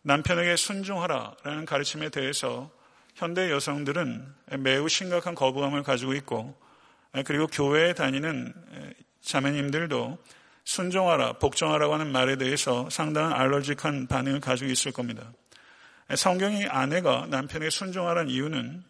남편에게 0.04 0.56
순종하라라는 0.56 1.66
가르침에 1.66 2.08
대해서 2.08 2.72
현대 3.16 3.52
여성들은 3.52 4.34
매우 4.60 4.88
심각한 4.88 5.36
거부감을 5.36 5.84
가지고 5.84 6.14
있고 6.14 6.58
그리고 7.26 7.48
교회에 7.48 7.94
다니는 7.94 8.54
자매님들도 9.20 10.18
순종하라, 10.64 11.34
복종하라고 11.34 11.96
하는 11.96 12.14
말에 12.14 12.38
대해서 12.38 12.90
상당한 12.90 13.34
알러직한 13.34 14.08
반응을 14.08 14.40
가지고 14.40 14.72
있을 14.72 14.94
겁니다. 14.94 15.34
성경이 16.16 16.66
아내가 16.66 17.28
남편에게 17.30 17.70
순종하라는 17.70 18.30
이유는 18.32 18.84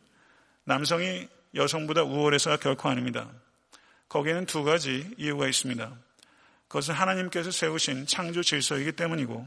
남성이 0.64 1.28
여성보다 1.56 2.04
우월해서가 2.04 2.58
결코 2.58 2.90
아닙니다. 2.90 3.30
거기에는 4.10 4.46
두 4.46 4.64
가지 4.64 5.10
이유가 5.18 5.48
있습니다. 5.48 5.92
그것은 6.68 6.94
하나님께서 6.94 7.52
세우신 7.52 8.08
창조 8.08 8.42
질서이기 8.42 8.94
때문이고 8.94 9.46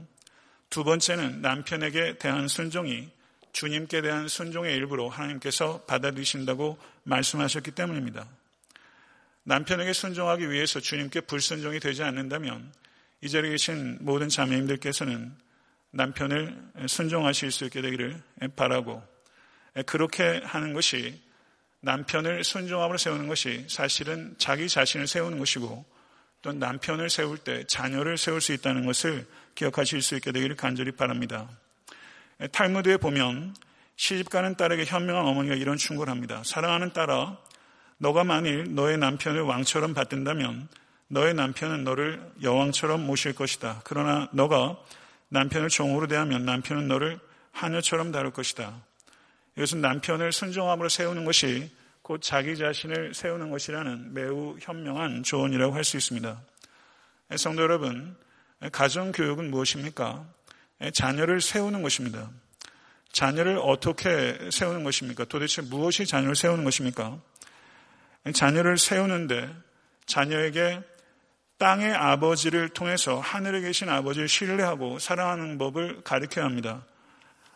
두 0.71 0.85
번째는 0.85 1.41
남편에게 1.41 2.19
대한 2.19 2.49
순종이 2.49 3.11
주님께 3.53 4.03
대한 4.03 4.27
순종의 4.29 4.75
일부로 4.75 5.09
하나님께서 5.09 5.83
받아들이신다고 5.83 6.77
말씀하셨기 7.05 7.71
때문입니다. 7.71 8.27
남편에게 9.45 9.93
순종하기 9.93 10.51
위해서 10.51 10.81
주님께 10.81 11.21
불순종이 11.23 11.79
되지 11.79 12.03
않는다면 12.03 12.73
이 13.21 13.29
자리에 13.29 13.53
계신 13.53 13.99
모든 14.01 14.29
자매님들께서는 14.29 15.35
남편을 15.95 16.57
순종하실 16.89 17.51
수 17.51 17.65
있게 17.65 17.81
되기를 17.81 18.21
바라고 18.57 19.03
그렇게 19.87 20.41
하는 20.45 20.73
것이 20.73 21.23
남편을 21.81 22.45
순종함으로 22.45 22.99
세우는 22.99 23.29
것이 23.29 23.67
사실은 23.69 24.35
자기 24.39 24.69
자신을 24.69 25.07
세우는 25.07 25.39
것이고 25.39 25.85
또 26.43 26.53
남편을 26.53 27.11
세울 27.11 27.39
때 27.39 27.65
자녀를 27.67 28.19
세울 28.19 28.41
수 28.41 28.53
있다는 28.53 28.87
것을 28.87 29.27
기억하실 29.55 30.03
수 30.03 30.17
있게 30.17 30.33
되기를 30.33 30.57
간절히 30.57 30.93
바랍니다. 30.93 31.49
탈무드에 32.53 32.97
보면 32.97 33.55
시집가는 33.97 34.57
딸에게 34.57 34.85
현명한 34.85 35.25
어머니가 35.25 35.55
이런 35.55 35.77
충고를 35.77 36.11
합니다. 36.11 36.43
사랑하는 36.45 36.93
딸아, 36.93 37.39
너가 37.99 38.25
만일 38.25 38.75
너의 38.75 38.99
남편을 38.99 39.43
왕처럼 39.43 39.95
받든다면 39.95 40.69
너의 41.09 41.35
남편은 41.35 41.85
너를 41.85 42.21
여왕처럼 42.43 43.07
모실 43.07 43.35
것이다. 43.35 43.83
그러나 43.85 44.29
너가 44.33 44.77
남편을 45.35 45.69
종으로 45.69 46.07
대하면 46.07 46.45
남편은 46.45 46.87
너를 46.87 47.19
하녀처럼 47.51 48.13
다룰 48.13 48.33
것이다. 48.33 48.81
이것은 49.57 49.81
남편을 49.81 50.33
순종함으로 50.33 50.89
세우는 50.89 51.25
것이 51.25 51.71
곧 52.03 52.23
자기 52.23 52.57
자신을 52.57 53.15
세우는 53.15 53.51
것이라는 53.51 54.15
매우 54.15 54.57
현명한 54.61 55.25
조언이라고 55.25 55.75
할 55.75 55.83
수 55.83 55.97
있습니다. 55.97 56.41
성도 57.37 57.63
여러분, 57.63 58.17
가정교육은 58.71 59.51
무엇입니까? 59.51 60.25
자녀를 60.93 61.41
세우는 61.41 61.83
것입니다. 61.83 62.31
자녀를 63.11 63.59
어떻게 63.59 64.39
세우는 64.53 64.85
것입니까? 64.85 65.25
도대체 65.25 65.63
무엇이 65.63 66.07
자녀를 66.07 66.37
세우는 66.37 66.63
것입니까? 66.63 67.19
자녀를 68.33 68.79
세우는데 68.79 69.53
자녀에게 70.07 70.81
땅의 71.65 71.95
아버지를 71.95 72.69
통해서 72.69 73.21
하늘에 73.21 73.63
계신 73.63 73.89
아버지를 73.89 74.29
신뢰하고 74.29 74.99
사랑하는 74.99 75.57
법을 75.57 76.03
가르쳐야 76.05 76.45
합니다. 76.45 76.85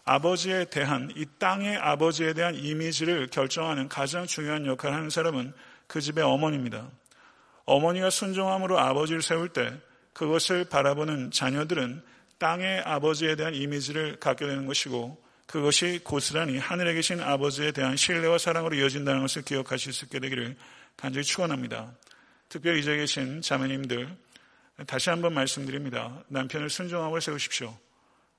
아버지에 0.07 0.64
대한 0.64 1.12
이 1.14 1.27
땅의 1.38 1.77
아버지에 1.77 2.33
대한 2.33 2.55
이미지를 2.55 3.27
결정하는 3.27 3.90
가장 3.90 4.25
중요한 4.25 4.64
역할을 4.64 4.97
하는 4.97 5.11
사람은 5.11 5.53
그 5.87 6.01
집의 6.01 6.25
어머니입니다. 6.25 6.88
어머니가 7.66 8.09
순종함으로 8.09 8.79
아버지를 8.79 9.21
세울 9.21 9.51
때 9.51 9.75
그것을 10.14 10.64
바라보는 10.64 11.31
자녀들은 11.31 12.03
땅의 12.38 12.85
아버지에 12.87 13.37
대한 13.37 13.55
이미지를 13.55 14.18
갖게 14.21 14.47
되는 14.47 14.64
것이고 14.64 15.23
그것이 15.47 16.01
고스란히 16.03 16.57
하늘에 16.57 16.94
계신 16.94 17.21
아버지에 17.21 17.73
대한 17.73 17.94
신뢰와 17.94 18.38
사랑으로 18.38 18.75
이어진다는 18.75 19.21
것을 19.21 19.42
기억하실 19.42 19.92
수 19.92 20.07
있게 20.07 20.18
되기를 20.18 20.57
간절히 20.97 21.27
축원합니다. 21.27 21.92
특별히 22.48 22.80
이 22.80 22.84
자리에 22.84 23.00
계신 23.00 23.42
자매님들 23.42 24.08
다시 24.87 25.11
한번 25.11 25.34
말씀드립니다. 25.34 26.22
남편을 26.28 26.70
순종함으로 26.70 27.20
세우십시오. 27.20 27.76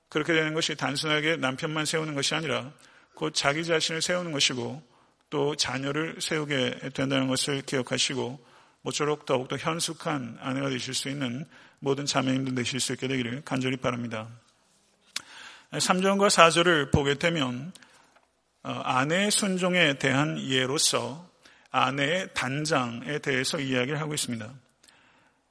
그렇게 0.08 0.32
되는 0.32 0.54
것이 0.54 0.74
단순하게 0.74 1.36
남편만 1.36 1.84
세우는 1.84 2.14
것이 2.14 2.34
아니라 2.34 2.72
곧 3.14 3.32
자기 3.34 3.64
자신을 3.64 4.02
세우는 4.02 4.32
것이고 4.32 4.82
또 5.28 5.54
자녀를 5.54 6.16
세우게 6.20 6.90
된다는 6.94 7.28
것을 7.28 7.62
기억하시고 7.62 8.44
모쪼록 8.82 9.26
더욱더 9.26 9.56
현숙한 9.56 10.38
아내가 10.40 10.70
되실 10.70 10.94
수 10.94 11.08
있는 11.08 11.46
모든 11.78 12.06
자매님들 12.06 12.54
되실 12.56 12.80
수 12.80 12.92
있게 12.94 13.06
되기를 13.06 13.42
간절히 13.44 13.76
바랍니다. 13.76 14.28
3절과 15.70 16.28
4절을 16.28 16.90
보게 16.90 17.14
되면 17.14 17.72
어, 18.62 18.72
아내의 18.72 19.30
순종에 19.30 19.94
대한 19.94 20.38
예로서 20.38 21.29
아내의 21.70 22.28
단장에 22.34 23.18
대해서 23.18 23.58
이야기를 23.58 24.00
하고 24.00 24.14
있습니다. 24.14 24.50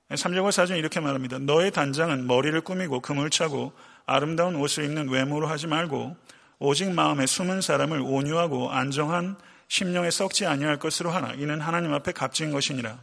3절과 0.09 0.49
4절 0.49 0.77
이렇게 0.77 0.99
말합니다. 0.99 1.37
너의 1.39 1.71
단장은 1.71 2.25
머리를 2.27 2.59
꾸미고 2.61 2.99
금을 2.99 3.29
차고 3.29 3.73
아름다운 4.05 4.55
옷을 4.55 4.85
입는 4.85 5.09
외모로 5.09 5.47
하지 5.47 5.67
말고 5.67 6.17
오직 6.57 6.91
마음에 6.91 7.25
숨은 7.25 7.61
사람을 7.61 8.01
온유하고 8.01 8.71
안정한 8.71 9.37
심령에 9.67 10.09
썩지 10.09 10.47
아니할 10.47 10.77
것으로 10.77 11.11
하나 11.11 11.33
이는 11.33 11.61
하나님 11.61 11.93
앞에 11.93 12.11
값진 12.11 12.51
것이니라. 12.51 12.99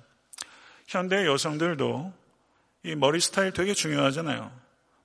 현대 0.88 1.26
여성들도 1.26 2.12
이 2.85 2.94
머리 2.96 3.20
스타일 3.20 3.52
되게 3.52 3.72
중요하잖아요. 3.72 4.50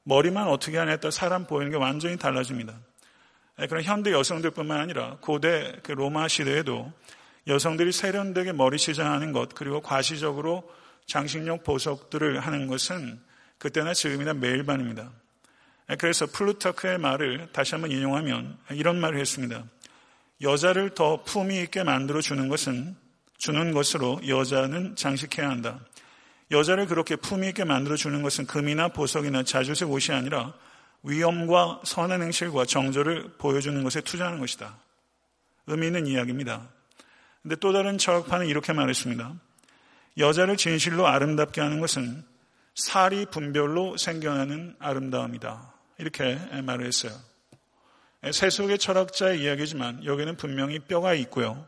머리만 0.04 0.48
어떻게 0.48 0.78
하냐에 0.78 0.98
따라 0.98 1.12
사람 1.12 1.46
보이는 1.46 1.72
게 1.72 1.78
완전히 1.78 2.18
달라집니다. 2.18 2.74
예, 3.60 3.68
그런 3.68 3.84
현대 3.84 4.12
여성들뿐만 4.12 4.80
아니라 4.80 5.18
고대 5.22 5.74
그 5.84 5.92
로마 5.92 6.28
시대에도 6.28 6.92
여성들이 7.48 7.92
세련되게 7.92 8.54
머리 8.54 8.78
치장하는 8.78 9.32
것 9.32 9.54
그리고 9.56 9.82
과시적으로 9.82 10.70
장식용 11.08 11.64
보석들을 11.64 12.40
하는 12.40 12.68
것은 12.68 13.20
그때나 13.58 13.94
지금이나 13.94 14.34
매일 14.34 14.64
반입니다. 14.64 15.12
예, 15.90 15.96
그래서 15.96 16.26
플루타크의 16.26 16.98
말을 17.00 17.50
다시 17.52 17.76
한번 17.76 17.92
인용하면 17.92 18.58
이런 18.72 19.00
말을 19.00 19.20
했습니다. 19.20 19.64
여자를 20.42 20.92
더 20.92 21.24
품위 21.24 21.62
있게 21.62 21.84
만들어 21.84 22.22
주는 22.22 22.48
것은 22.48 22.96
주는 23.38 23.72
것으로 23.74 24.20
여자는 24.28 24.96
장식해야 24.96 25.50
한다. 25.50 25.80
여자를 26.52 26.86
그렇게 26.86 27.16
품위 27.16 27.50
있게 27.50 27.64
만들어 27.64 27.96
주는 27.96 28.22
것은 28.22 28.46
금이나 28.46 28.90
보석이나 28.90 29.44
자주색 29.44 29.90
옷이 29.90 30.16
아니라 30.16 30.54
위엄과 31.04 31.82
선한 31.84 32.22
행실과 32.22 32.66
정조를 32.66 33.34
보여주는 33.38 33.82
것에 33.84 34.02
투자하는 34.02 34.40
것이다. 34.40 34.78
의미 35.68 35.88
있는 35.88 36.08
이야기입니다. 36.08 36.68
근데 37.42 37.56
또 37.56 37.74
다른 37.74 37.98
철학파는 37.98 38.48
이렇게 38.48 38.74
말했습니다. 38.74 39.34
여자를 40.18 40.58
진실로 40.58 41.08
아름답게 41.08 41.62
하는 41.62 41.80
것은 41.80 42.24
살이 42.76 43.26
분별로 43.26 43.98
생겨나는 43.98 44.76
아름다움이다. 44.80 45.74
이렇게 45.98 46.36
말을 46.64 46.86
했어요. 46.86 47.12
세속의 48.32 48.78
철학자의 48.78 49.42
이야기지만 49.42 50.06
여기는 50.06 50.38
분명히 50.38 50.80
뼈가 50.80 51.14
있고요. 51.16 51.66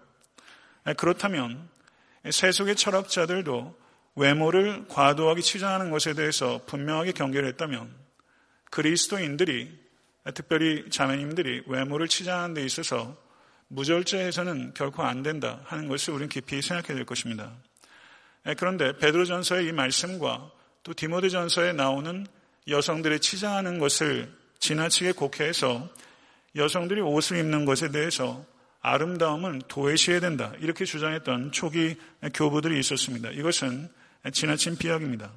그렇다면 0.98 1.70
세속의 2.30 2.76
철학자들도 2.76 3.80
외모를 4.16 4.88
과도하게 4.88 5.42
치장하는 5.42 5.90
것에 5.90 6.14
대해서 6.14 6.62
분명하게 6.68 7.14
경계를 7.14 7.48
했다면 7.50 7.92
그리스도인들이 8.70 9.80
특별히 10.36 10.90
자매님들이 10.90 11.64
외모를 11.68 12.08
치장하는 12.08 12.54
데 12.54 12.64
있어서 12.64 13.18
무절제해서는 13.74 14.74
결코 14.76 15.04
안 15.04 15.24
된다 15.24 15.60
하는 15.66 15.88
것을 15.88 16.14
우리는 16.14 16.30
깊이 16.30 16.62
생각해야 16.62 16.96
될 16.96 17.06
것입니다. 17.06 17.52
그런데 18.58 18.96
베드로전서의 18.98 19.68
이 19.68 19.72
말씀과 19.72 20.52
또 20.84 20.94
디모데전서에 20.94 21.74
나오는 21.74 22.28
여성들의 22.68 23.20
치장하는 23.20 23.80
것을 23.80 24.32
지나치게 24.60 25.14
곡해해서 25.14 25.90
여성들이 26.56 27.02
옷을 27.02 27.38
입는 27.38 27.66
것에 27.66 27.90
대해서 27.90 28.46
아름다움은 28.82 29.64
도외시해야 29.68 30.20
된다. 30.20 30.52
이렇게 30.60 30.86
주장했던 30.86 31.52
초기 31.52 31.96
교부들이 32.34 32.80
있었습니다. 32.80 33.32
이것은 33.32 33.90
지나친 34.32 34.78
비약입니다. 34.78 35.32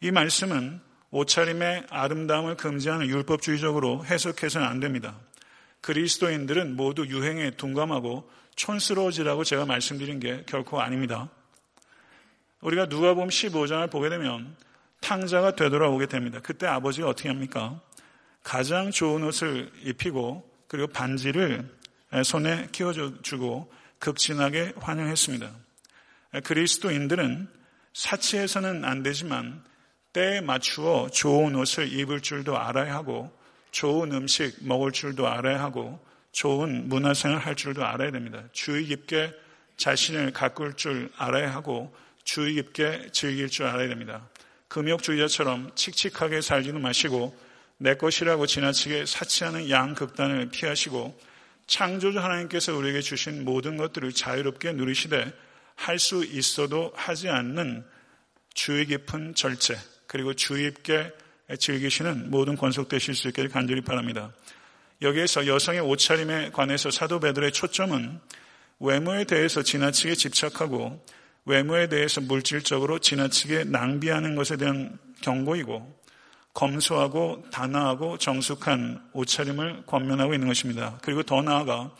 이 0.00 0.10
말씀은 0.10 0.80
옷차림의 1.10 1.86
아름다움을 1.90 2.56
금지하는 2.56 3.06
율법주의적으로 3.06 4.04
해석해서는 4.04 4.66
안 4.66 4.80
됩니다. 4.80 5.16
그리스도인들은 5.80 6.76
모두 6.76 7.06
유행에 7.06 7.52
둔감하고 7.52 8.28
촌스러워지라고 8.56 9.44
제가 9.44 9.64
말씀드린 9.64 10.20
게 10.20 10.44
결코 10.46 10.80
아닙니다. 10.80 11.30
우리가 12.60 12.86
누가복음 12.86 13.28
15장을 13.28 13.90
보게 13.90 14.10
되면 14.10 14.56
탕자가 15.00 15.56
되돌아오게 15.56 16.06
됩니다. 16.06 16.40
그때 16.42 16.66
아버지가 16.66 17.08
어떻게 17.08 17.28
합니까? 17.28 17.80
가장 18.42 18.90
좋은 18.90 19.22
옷을 19.24 19.70
입히고 19.82 20.48
그리고 20.68 20.88
반지를 20.88 21.68
손에 22.24 22.68
끼워주고 22.72 23.72
극진하게 23.98 24.74
환영했습니다. 24.76 25.50
그리스도인들은 26.44 27.48
사치해서는 27.92 28.84
안 28.84 29.02
되지만 29.02 29.64
때에 30.12 30.40
맞추어 30.40 31.08
좋은 31.10 31.54
옷을 31.54 31.92
입을 31.92 32.20
줄도 32.20 32.58
알아야 32.58 32.94
하고 32.94 33.32
좋은 33.70 34.12
음식 34.12 34.56
먹을 34.60 34.92
줄도 34.92 35.28
알아야 35.28 35.62
하고 35.62 36.04
좋은 36.32 36.88
문화생활 36.88 37.38
할 37.38 37.56
줄도 37.56 37.84
알아야 37.84 38.10
됩니다. 38.10 38.44
주의 38.52 38.84
깊게 38.86 39.32
자신을 39.76 40.32
가꿀 40.32 40.74
줄 40.76 41.10
알아야 41.16 41.54
하고 41.54 41.94
주의 42.24 42.54
깊게 42.54 43.10
즐길 43.12 43.48
줄 43.48 43.66
알아야 43.66 43.88
됩니다. 43.88 44.28
금욕주의자처럼 44.68 45.72
칙칙하게 45.74 46.40
살지는 46.40 46.80
마시고 46.80 47.36
내 47.78 47.94
것이라고 47.94 48.46
지나치게 48.46 49.06
사치하는 49.06 49.70
양극단을 49.70 50.50
피하시고 50.50 51.18
창조주 51.66 52.18
하나님께서 52.18 52.76
우리에게 52.76 53.00
주신 53.00 53.44
모든 53.44 53.76
것들을 53.76 54.12
자유롭게 54.12 54.72
누리시되 54.72 55.32
할 55.76 55.98
수 55.98 56.24
있어도 56.24 56.92
하지 56.94 57.30
않는 57.30 57.84
주의 58.52 58.84
깊은 58.84 59.34
절제 59.34 59.78
그리고 60.06 60.34
주의 60.34 60.70
깊게 60.70 61.10
즐기시는 61.58 62.30
모든 62.30 62.56
권속되실 62.56 63.14
수 63.14 63.28
있기를 63.28 63.50
간절히 63.50 63.80
바랍니다. 63.80 64.32
여기에서 65.02 65.46
여성의 65.46 65.80
옷차림에 65.80 66.50
관해서 66.50 66.90
사도 66.90 67.20
베드로의 67.20 67.52
초점은 67.52 68.20
외모에 68.80 69.24
대해서 69.24 69.62
지나치게 69.62 70.14
집착하고 70.14 71.04
외모에 71.44 71.88
대해서 71.88 72.20
물질적으로 72.20 72.98
지나치게 72.98 73.64
낭비하는 73.64 74.34
것에 74.34 74.56
대한 74.56 74.98
경고이고 75.22 76.00
검소하고 76.54 77.44
단아하고 77.50 78.18
정숙한 78.18 79.02
옷차림을 79.12 79.84
권면하고 79.86 80.34
있는 80.34 80.48
것입니다. 80.48 80.98
그리고 81.02 81.22
더 81.22 81.42
나아가 81.42 81.90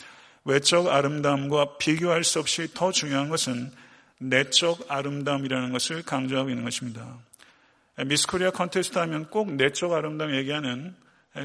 외적 0.44 0.88
아름다움과 0.88 1.78
비교할 1.78 2.24
수 2.24 2.40
없이 2.40 2.68
더 2.74 2.92
중요한 2.92 3.28
것은 3.28 3.70
내적 4.18 4.86
아름다움이라는 4.88 5.72
것을 5.72 6.02
강조하고 6.02 6.50
있는 6.50 6.64
것입니다. 6.64 7.18
미스코리아 8.06 8.50
컨테스트 8.50 8.98
하면 8.98 9.28
꼭 9.30 9.52
내적 9.52 9.92
아름다움 9.92 10.34
얘기하는 10.34 10.94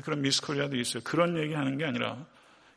그런 0.03 0.21
미스코리아도 0.21 0.75
있어요. 0.77 1.03
그런 1.03 1.37
얘기하는 1.37 1.77
게 1.77 1.85
아니라 1.85 2.25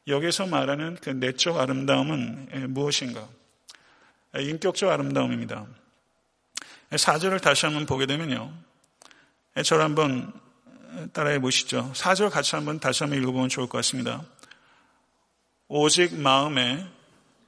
여기서 0.06 0.46
말하는 0.46 0.96
그 1.00 1.10
내적 1.10 1.58
아름다움은 1.58 2.72
무엇인가? 2.72 3.28
인격적 4.36 4.90
아름다움입니다. 4.90 5.66
사절을 6.96 7.40
다시 7.40 7.66
한번 7.66 7.86
보게 7.86 8.06
되면요. 8.06 8.52
저를 9.64 9.84
한번 9.84 10.32
따라해 11.12 11.38
보시죠. 11.40 11.92
사절 11.94 12.30
같이 12.30 12.56
한번 12.56 12.80
다시 12.80 13.02
한번 13.02 13.20
읽어보면 13.20 13.48
좋을 13.48 13.68
것 13.68 13.78
같습니다. 13.78 14.24
오직 15.68 16.14
마음에 16.14 16.86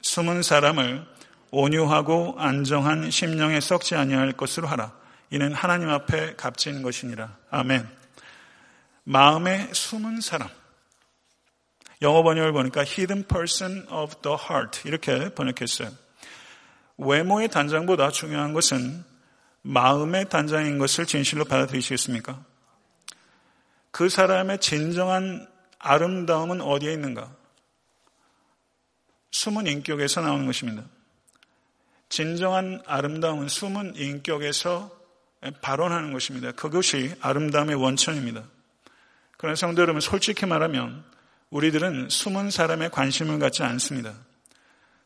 숨은 0.03 0.43
사람을 0.43 1.07
온유하고 1.51 2.35
안정한 2.39 3.11
심령에 3.11 3.61
썩지 3.61 3.95
아니할 3.95 4.33
것으로 4.33 4.69
하라. 4.69 5.00
이는 5.31 5.55
하나님 5.55 5.89
앞에 5.89 6.35
값진 6.35 6.83
것이니라. 6.83 7.37
아멘. 7.51 7.89
마음에 9.05 9.69
숨은 9.73 10.21
사람. 10.21 10.49
영어 12.03 12.23
번역을 12.23 12.53
보니까 12.53 12.81
hidden 12.83 13.25
person 13.29 13.87
of 13.91 14.17
the 14.23 14.37
heart 14.37 14.89
이렇게 14.89 15.33
번역했어요. 15.35 15.91
외모의 16.99 17.49
단장보다 17.49 18.11
중요한 18.11 18.53
것은 18.53 19.05
마음의 19.63 20.29
단장인 20.29 20.79
것을 20.79 21.07
진실로 21.07 21.45
받아들이시겠습니까? 21.45 22.45
그 23.91 24.09
사람의 24.09 24.61
진정한 24.61 25.47
아름다움은 25.79 26.61
어디에 26.61 26.93
있는가? 26.93 27.35
숨은 29.31 29.67
인격에서 29.67 30.23
나오는 30.23 30.47
것입니다. 30.47 30.85
진정한 32.09 32.83
아름다움은 32.87 33.49
숨은 33.49 33.97
인격에서 33.97 35.00
발언하는 35.61 36.13
것입니다. 36.13 36.53
그것이 36.53 37.15
아름다움의 37.21 37.77
원천입니다. 37.77 38.45
그러나 39.37 39.57
성도 39.57 39.83
여러분, 39.83 40.01
솔직히 40.01 40.47
말하면 40.47 41.03
우리들은 41.51 42.09
숨은 42.11 42.51
사람에 42.51 42.89
관심을 42.89 43.39
갖지 43.39 43.63
않습니다. 43.63 44.15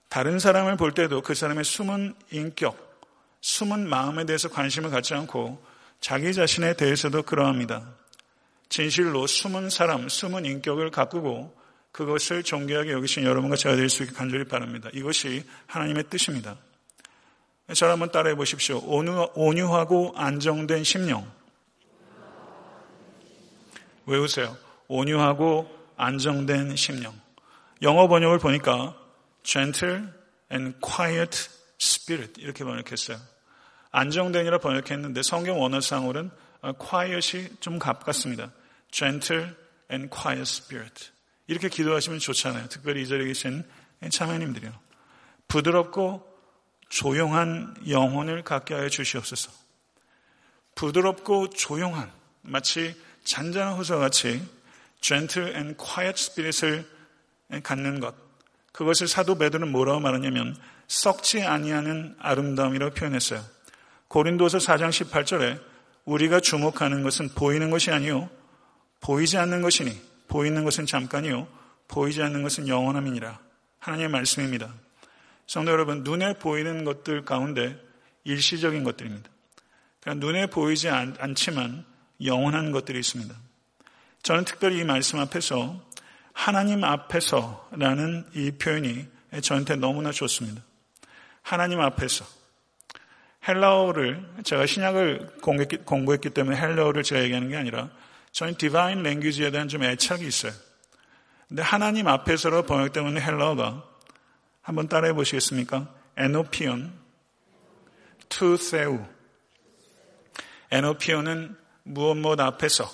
다른 0.08 0.38
사람을 0.38 0.76
볼 0.76 0.92
때도 0.92 1.22
그 1.22 1.34
사람의 1.34 1.64
숨은 1.64 2.14
인격, 2.30 3.00
숨은 3.40 3.88
마음에 3.88 4.24
대해서 4.26 4.48
관심을 4.48 4.90
갖지 4.90 5.14
않고 5.14 5.64
자기 6.00 6.32
자신에 6.34 6.74
대해서도 6.74 7.22
그러합니다. 7.22 7.94
진실로 8.68 9.26
숨은 9.26 9.70
사람, 9.70 10.08
숨은 10.08 10.44
인격을 10.44 10.90
가꾸고 10.90 11.56
그것을 11.92 12.42
존귀하게 12.42 12.90
여기신 12.90 13.22
여러분과 13.22 13.56
제가 13.56 13.76
될 13.76 13.88
수 13.88 14.02
있게 14.02 14.14
간절히 14.14 14.44
바랍니다. 14.44 14.90
이것이 14.92 15.44
하나님의 15.66 16.04
뜻입니다. 16.10 16.56
저를 17.72 17.92
한번 17.92 18.10
따라해 18.10 18.34
보십시오. 18.34 18.78
온유하고 19.34 20.12
안정된 20.16 20.84
심령. 20.84 21.30
외우세요. 24.04 24.56
온유하고 24.88 25.70
안정된 25.96 26.76
심령. 26.76 27.18
영어 27.80 28.06
번역을 28.06 28.38
보니까 28.38 28.94
gentle 29.42 30.04
and 30.52 30.76
quiet 30.80 31.48
spirit 31.80 32.40
이렇게 32.40 32.64
번역했어요. 32.64 33.16
안정된이라 33.90 34.58
번역했는데 34.58 35.22
성경 35.22 35.60
원어상으로는 35.60 36.30
quiet이 36.78 37.48
좀 37.60 37.78
가깝습니다. 37.78 38.52
gentle 38.90 39.54
and 39.90 40.10
quiet 40.14 40.42
spirit. 40.42 41.10
이렇게 41.46 41.68
기도하시면 41.68 42.18
좋잖아요. 42.18 42.68
특별히 42.68 43.02
이 43.02 43.08
자리에 43.08 43.26
계신 43.26 43.64
참여님들이요. 44.10 44.72
부드럽고 45.48 46.33
조용한 46.88 47.76
영혼을 47.88 48.42
갖게 48.42 48.74
하여 48.74 48.88
주시옵소서. 48.88 49.50
부드럽고 50.74 51.50
조용한 51.50 52.10
마치 52.42 52.94
잔잔한 53.24 53.74
호소같이 53.74 54.42
gentle 55.00 55.54
and 55.54 55.76
quiet 55.76 56.20
spirit을 56.20 56.88
갖는 57.62 58.00
것. 58.00 58.14
그것을 58.72 59.06
사도 59.06 59.36
베드로는 59.36 59.70
뭐라고 59.70 60.00
말하냐면 60.00 60.56
썩지 60.88 61.42
아니하는 61.42 62.16
아름다움이라고 62.18 62.94
표현했어요. 62.94 63.42
고린도서 64.08 64.58
4장 64.58 64.90
18절에 64.90 65.60
우리가 66.04 66.40
주목하는 66.40 67.02
것은 67.02 67.30
보이는 67.30 67.70
것이 67.70 67.90
아니요 67.90 68.28
보이지 69.00 69.38
않는 69.38 69.62
것이니 69.62 70.00
보이는 70.28 70.64
것은 70.64 70.86
잠깐이요 70.86 71.46
보이지 71.88 72.22
않는 72.22 72.42
것은 72.42 72.68
영원함이니라. 72.68 73.38
하나님의 73.78 74.10
말씀입니다. 74.10 74.72
성도 75.46 75.72
여러분, 75.72 76.02
눈에 76.02 76.34
보이는 76.34 76.84
것들 76.84 77.24
가운데 77.24 77.78
일시적인 78.24 78.84
것들입니다. 78.84 79.30
그러니까 80.00 80.26
눈에 80.26 80.46
보이지 80.46 80.88
않, 80.88 81.16
않지만 81.18 81.84
영원한 82.22 82.72
것들이 82.72 82.98
있습니다. 82.98 83.34
저는 84.22 84.44
특별히 84.44 84.80
이 84.80 84.84
말씀 84.84 85.18
앞에서 85.18 85.80
하나님 86.32 86.82
앞에서라는 86.84 88.26
이 88.34 88.50
표현이 88.52 89.06
저한테 89.42 89.76
너무나 89.76 90.10
좋습니다. 90.12 90.62
하나님 91.42 91.80
앞에서. 91.80 92.24
헬라어를 93.46 94.26
제가 94.42 94.64
신약을 94.66 95.38
공부했기 95.84 96.30
때문에 96.30 96.56
헬라어를 96.56 97.02
제가 97.02 97.22
얘기하는 97.22 97.50
게 97.50 97.56
아니라 97.56 97.90
저는 98.32 98.56
divine 98.56 99.02
language에 99.02 99.50
대한 99.50 99.68
좀 99.68 99.82
애착이 99.82 100.26
있어요. 100.26 100.52
근데 101.48 101.62
하나님 101.62 102.08
앞에서로 102.08 102.62
번역되는 102.62 103.20
헬라어가 103.20 103.84
한번 104.64 104.88
따라해 104.88 105.12
보시겠습니까? 105.12 105.94
ἐνώπιον, 106.16 106.90
τοῦ 108.30 108.53
θεοῦ. 108.53 108.98
ἐνώπιον은 110.70 111.54
무엇 111.82 112.16
무엇 112.16 112.40
앞에서, 112.40 112.90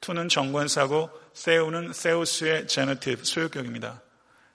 τοῦ는 0.00 0.28
정관사고, 0.28 1.08
θεοῦ는 1.32 1.92
θεός의 1.92 2.66
genitive, 2.66 3.24
소유격입니다. 3.24 4.02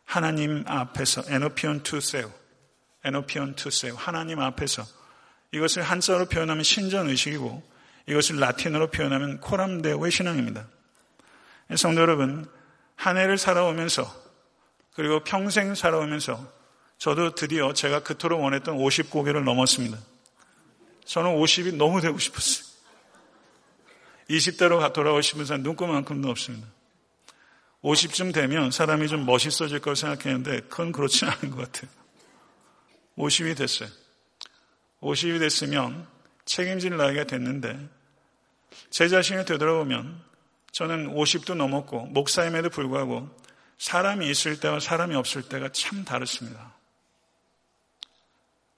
하나님 0.04 0.66
앞에서, 0.68 1.24
ἐνώπιον 1.34 1.84
τοῦ 1.84 1.99
θεοῦ. 1.99 2.30
ἐνώπιον 3.06 3.56
τοῦ 3.56 3.69
θεοῦ. 3.69 3.96
하나님 3.98 4.42
앞에서. 4.42 4.84
이것을 5.54 5.82
한자로 5.82 6.26
표현하면 6.26 6.64
신전의식이고, 6.64 7.64
이것을 8.08 8.38
라틴어로 8.38 8.92
표현하면 8.92 9.40
코람데오의 9.40 10.12
신앙입니다. 10.12 10.68
성도 11.78 12.02
여러분, 12.02 12.46
한 12.98 13.16
해를 13.16 13.38
살아오면서 13.38 14.29
그리고 15.00 15.22
평생 15.22 15.76
살아오면서 15.76 16.46
저도 16.98 17.34
드디어 17.34 17.72
제가 17.72 18.04
그토록 18.04 18.42
원했던 18.42 18.78
50고개를 18.78 19.46
넘었습니다. 19.46 19.98
저는 21.06 21.38
50이 21.38 21.78
너무 21.78 22.02
되고 22.02 22.20
싶었어요. 22.20 22.66
20대로 24.30 24.92
돌아오고 24.92 25.22
싶은 25.22 25.46
사람 25.46 25.64
눈꼽만큼도 25.64 26.30
없습니다. 26.30 26.68
50쯤 27.82 28.34
되면 28.34 28.72
사람이 28.72 29.08
좀 29.08 29.26
멋있어질 29.26 29.80
걸 29.80 29.96
생각했는데 29.96 30.64
그건 30.68 30.92
그렇지 30.92 31.24
않은 31.24 31.52
것 31.52 31.72
같아요. 31.72 31.90
50이 33.18 33.56
됐어요. 33.56 33.88
50이 35.00 35.40
됐으면 35.40 36.08
책임질 36.44 36.98
나이가 36.98 37.24
됐는데 37.24 37.88
제 38.90 39.08
자신을 39.08 39.46
되돌아보면 39.46 40.22
저는 40.74 41.16
50도 41.16 41.56
넘었고 41.56 42.08
목사임에도 42.08 42.70
불구하고 42.70 43.30
사람이 43.80 44.30
있을 44.30 44.60
때와 44.60 44.80
사람이 44.80 45.16
없을 45.16 45.42
때가 45.42 45.70
참 45.72 46.06
다릅니다. 46.06 46.74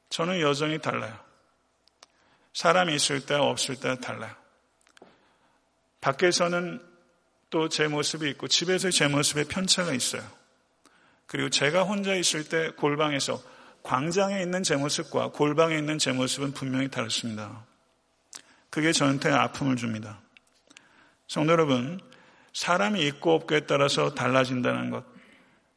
저는 0.09 0.39
여전히 0.41 0.79
달라요. 0.79 1.17
사람이 2.53 2.95
있을 2.95 3.25
때와 3.25 3.47
없을 3.47 3.75
때가 3.79 3.95
달라요. 3.99 4.33
밖에서는 5.99 6.89
또 7.49 7.67
제 7.67 7.87
모습이 7.87 8.29
있고 8.29 8.47
집에서 8.47 8.89
제 8.91 9.07
모습에 9.07 9.43
편차가 9.43 9.93
있어요. 9.93 10.23
그리고 11.27 11.49
제가 11.49 11.83
혼자 11.83 12.15
있을 12.15 12.47
때 12.47 12.69
골방에서 12.71 13.41
광장에 13.83 14.41
있는 14.41 14.63
제 14.63 14.75
모습과 14.75 15.31
골방에 15.31 15.77
있는 15.77 15.97
제 15.97 16.11
모습은 16.11 16.53
분명히 16.53 16.89
다릅니다. 16.89 17.65
그게 18.69 18.93
저한테 18.93 19.31
아픔을 19.31 19.75
줍니다. 19.75 20.21
성도 21.27 21.51
여러분, 21.51 21.99
사람이 22.53 23.05
있고 23.07 23.33
없고에 23.33 23.61
따라서 23.61 24.13
달라진다는 24.13 24.89
것 24.89 25.11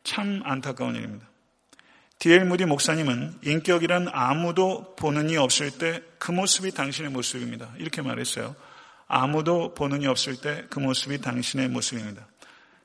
참 0.04 0.42
안타까운 0.44 0.94
일입니다. 0.94 1.26
디엘 2.18 2.44
무디 2.44 2.66
목사님은 2.66 3.40
인격이란 3.42 4.08
아무도 4.12 4.94
보는 4.96 5.30
이 5.30 5.36
없을 5.36 5.70
때 5.70 6.02
그 6.18 6.30
모습이 6.30 6.70
당신의 6.70 7.10
모습입니다. 7.10 7.72
이렇게 7.78 8.00
말했어요. 8.00 8.54
아무도 9.08 9.74
보는 9.74 10.02
이 10.02 10.06
없을 10.06 10.36
때 10.40 10.66
그 10.70 10.78
모습이 10.78 11.20
당신의 11.20 11.68
모습입니다. 11.68 12.26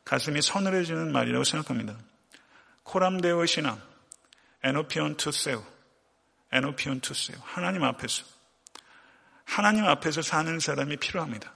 가슴이 0.04 0.42
서늘해지는 0.42 1.12
말이라고 1.12 1.44
생각합니다. 1.44 1.96
코람데오의 2.84 3.48
신앙, 3.48 3.80
에노피온 4.64 5.18
투세우, 5.18 5.64
에노피온 6.52 7.02
투세우. 7.02 7.38
하나님 7.44 7.84
앞에서. 7.84 8.26
하나님 9.46 9.86
앞에서 9.86 10.22
사는 10.22 10.60
사람이 10.60 10.98
필요합니다. 10.98 11.54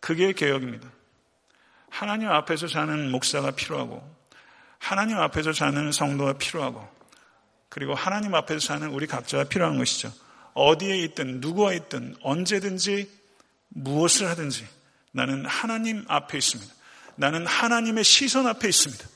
그게 0.00 0.32
개혁입니다. 0.32 0.90
하나님 1.90 2.30
앞에서 2.30 2.68
사는 2.68 3.10
목사가 3.10 3.50
필요하고 3.50 4.02
하나님 4.78 5.18
앞에서 5.18 5.52
사는 5.52 5.92
성도가 5.92 6.34
필요하고 6.34 6.88
그리고 7.68 7.94
하나님 7.94 8.34
앞에서 8.34 8.60
사는 8.60 8.88
우리 8.88 9.06
각자가 9.06 9.44
필요한 9.44 9.78
것이죠. 9.78 10.12
어디에 10.54 10.98
있든 11.04 11.40
누구와 11.40 11.74
있든 11.74 12.16
언제든지 12.22 13.10
무엇을 13.68 14.28
하든지 14.28 14.66
나는 15.12 15.46
하나님 15.46 16.04
앞에 16.08 16.38
있습니다. 16.38 16.72
나는 17.16 17.46
하나님의 17.46 18.02
시선 18.04 18.46
앞에 18.46 18.68
있습니다. 18.68 19.06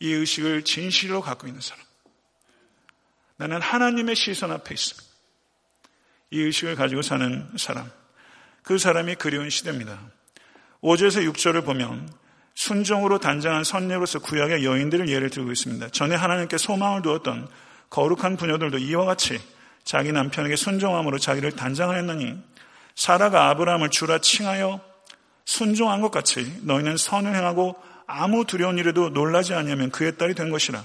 이 0.00 0.12
의식을 0.12 0.64
진실로 0.64 1.20
갖고 1.20 1.46
있는 1.46 1.60
사람. 1.60 1.84
나는 3.36 3.60
하나님의 3.60 4.16
시선 4.16 4.50
앞에 4.52 4.74
있습니다. 4.74 5.08
이 6.30 6.40
의식을 6.40 6.76
가지고 6.76 7.02
사는 7.02 7.48
사람. 7.56 7.90
그 8.68 8.76
사람이 8.76 9.14
그리운 9.14 9.48
시대입니다. 9.48 9.98
5절에서 10.82 11.26
6절을 11.32 11.64
보면 11.64 12.06
순종으로 12.54 13.18
단장한 13.18 13.64
선녀로서 13.64 14.18
구약의 14.18 14.62
여인들을 14.62 15.08
예를 15.08 15.30
들고 15.30 15.50
있습니다. 15.52 15.88
전에 15.88 16.14
하나님께 16.14 16.58
소망을 16.58 17.00
두었던 17.00 17.48
거룩한 17.88 18.36
부녀들도 18.36 18.76
이와 18.76 19.06
같이 19.06 19.40
자기 19.84 20.12
남편에게 20.12 20.56
순종함으로 20.56 21.18
자기를 21.18 21.52
단장하였느니 21.52 22.34
사라가 22.94 23.48
아브라함을 23.48 23.88
주라 23.88 24.18
칭하여 24.18 24.82
순종한 25.46 26.02
것 26.02 26.10
같이 26.10 26.60
너희는 26.60 26.98
선을 26.98 27.34
행하고 27.34 27.74
아무 28.06 28.44
두려운 28.44 28.76
일에도 28.76 29.08
놀라지 29.08 29.54
아니하면 29.54 29.90
그의 29.90 30.18
딸이 30.18 30.34
된 30.34 30.50
것이라. 30.50 30.84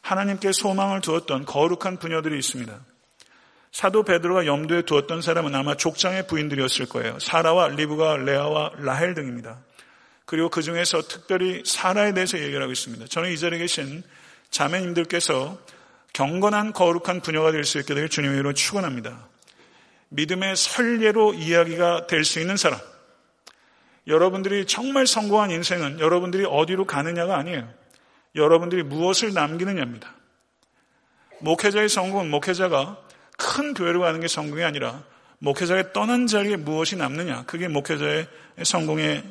하나님께 0.00 0.50
소망을 0.50 1.00
두었던 1.00 1.44
거룩한 1.44 1.98
부녀들이 1.98 2.36
있습니다. 2.40 2.76
사도 3.74 4.04
베드로가 4.04 4.46
염두에 4.46 4.82
두었던 4.82 5.20
사람은 5.20 5.52
아마 5.52 5.74
족장의 5.74 6.28
부인들이었을 6.28 6.86
거예요. 6.86 7.18
사라와 7.18 7.70
리브가 7.70 8.18
레아와 8.18 8.70
라헬 8.78 9.14
등입니다. 9.14 9.58
그리고 10.26 10.48
그 10.48 10.62
중에서 10.62 11.02
특별히 11.02 11.60
사라에 11.66 12.14
대해서 12.14 12.38
얘기를 12.38 12.62
하고 12.62 12.70
있습니다. 12.70 13.06
저는 13.08 13.32
이 13.32 13.36
자리에 13.36 13.58
계신 13.58 14.04
자매님들께서 14.50 15.58
경건한 16.12 16.72
거룩한 16.72 17.20
부녀가 17.20 17.50
될 17.50 17.64
수 17.64 17.80
있게 17.80 17.94
되길 17.94 18.08
주님의 18.08 18.36
이름으로 18.36 18.54
축원합니다. 18.54 19.28
믿음의 20.10 20.54
설례로 20.54 21.34
이야기가 21.34 22.06
될 22.06 22.22
수 22.24 22.38
있는 22.38 22.56
사람. 22.56 22.78
여러분들이 24.06 24.66
정말 24.66 25.08
성공한 25.08 25.50
인생은 25.50 25.98
여러분들이 25.98 26.44
어디로 26.44 26.84
가느냐가 26.84 27.38
아니에요. 27.38 27.68
여러분들이 28.36 28.84
무엇을 28.84 29.34
남기느냐입니다. 29.34 30.14
목회자의 31.40 31.88
성공은 31.88 32.30
목회자가 32.30 33.03
큰 33.44 33.74
교회로 33.74 34.00
가는 34.00 34.20
게 34.20 34.28
성공이 34.28 34.64
아니라 34.64 35.04
목회자의 35.38 35.92
떠난 35.92 36.26
자리에 36.26 36.56
무엇이 36.56 36.96
남느냐. 36.96 37.44
그게 37.44 37.68
목회자의 37.68 38.26
성공에 38.62 39.22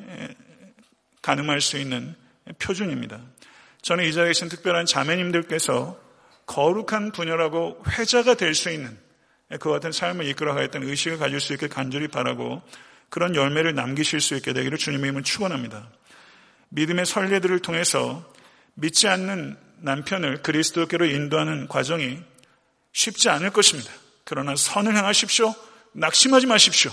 가늠할 1.24 1.62
수 1.62 1.80
있는 1.80 2.16
표준입니다. 2.60 3.20
저는 3.82 4.06
이 4.06 4.14
자리에 4.14 4.30
계신 4.30 4.50
특별한 4.50 4.86
자매님들께서 4.86 6.00
거룩한 6.46 7.12
분야라고 7.12 7.84
회자가 7.90 8.36
될 8.36 8.54
수 8.54 8.70
있는 8.70 8.98
그 9.60 9.70
같은 9.70 9.92
삶을 9.92 10.28
이끌어가겠다는 10.28 10.88
의식을 10.88 11.18
가질 11.18 11.40
수 11.40 11.54
있게 11.54 11.68
간절히 11.68 12.08
바라고 12.08 12.62
그런 13.10 13.36
열매를 13.36 13.74
남기실 13.74 14.22
수 14.22 14.36
있게 14.36 14.54
되기를 14.54 14.78
주님의 14.78 15.10
힘을 15.10 15.24
축원합니다. 15.24 15.90
믿음의 16.70 17.06
선례들을 17.06 17.60
통해서 17.60 18.32
믿지 18.76 19.08
않는 19.08 19.58
남편을 19.78 20.42
그리스도께로 20.42 21.06
인도하는 21.06 21.68
과정이 21.68 22.20
쉽지 22.92 23.30
않을 23.30 23.52
것입니다. 23.52 23.92
그러나 24.34 24.56
선을 24.56 24.98
행하십시오. 24.98 25.54
낙심하지 25.92 26.48
마십시오. 26.48 26.92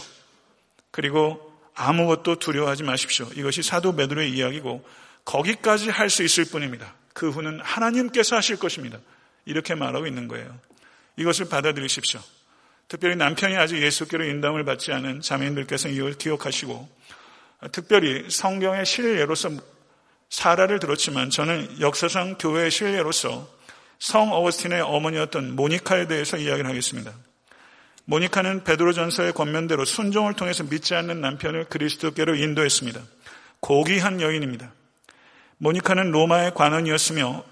그리고 0.90 1.58
아무것도 1.74 2.38
두려워하지 2.38 2.82
마십시오. 2.82 3.30
이것이 3.34 3.62
사도 3.62 3.96
베드로의 3.96 4.30
이야기고 4.30 4.86
거기까지 5.24 5.88
할 5.88 6.10
수 6.10 6.22
있을 6.22 6.44
뿐입니다. 6.44 6.92
그 7.14 7.30
후는 7.30 7.60
하나님께서 7.62 8.36
하실 8.36 8.58
것입니다. 8.58 8.98
이렇게 9.46 9.74
말하고 9.74 10.06
있는 10.06 10.28
거예요. 10.28 10.54
이것을 11.16 11.48
받아들이십시오. 11.48 12.20
특별히 12.88 13.16
남편이 13.16 13.56
아직 13.56 13.80
예수께로 13.80 14.24
인담을 14.24 14.66
받지 14.66 14.92
않은 14.92 15.22
자매님들께서는 15.22 15.96
이걸 15.96 16.12
기억하시고 16.12 16.90
특별히 17.72 18.28
성경의 18.28 18.84
실례로서 18.84 19.50
사라를 20.28 20.78
들었지만 20.78 21.30
저는 21.30 21.80
역사상 21.80 22.36
교회의 22.36 22.70
실례로서 22.70 23.48
성 23.98 24.30
어거스틴의 24.30 24.82
어머니였던 24.82 25.56
모니카에 25.56 26.06
대해서 26.06 26.36
이야기를 26.36 26.68
하겠습니다. 26.68 27.14
모니카는 28.04 28.64
베드로전서의 28.64 29.32
권면대로 29.32 29.84
순종을 29.84 30.34
통해서 30.34 30.64
믿지 30.64 30.94
않는 30.94 31.20
남편을 31.20 31.66
그리스도께로 31.66 32.34
인도했습니다. 32.34 33.00
고귀한 33.60 34.20
여인입니다. 34.20 34.72
모니카는 35.58 36.10
로마의 36.10 36.54
관원이었으며 36.54 37.44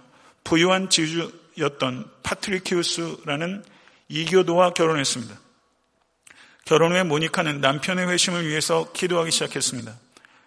부유한 0.45 0.89
지주였던 0.89 2.11
파트리키우스라는 2.23 3.65
이교도와 4.09 4.71
결혼했습니다. 4.71 5.39
결혼 6.65 6.93
후에 6.93 7.03
모니카는 7.03 7.61
남편의 7.61 8.09
회심을 8.09 8.47
위해서 8.47 8.93
기도하기 8.93 9.31
시작했습니다. 9.31 9.95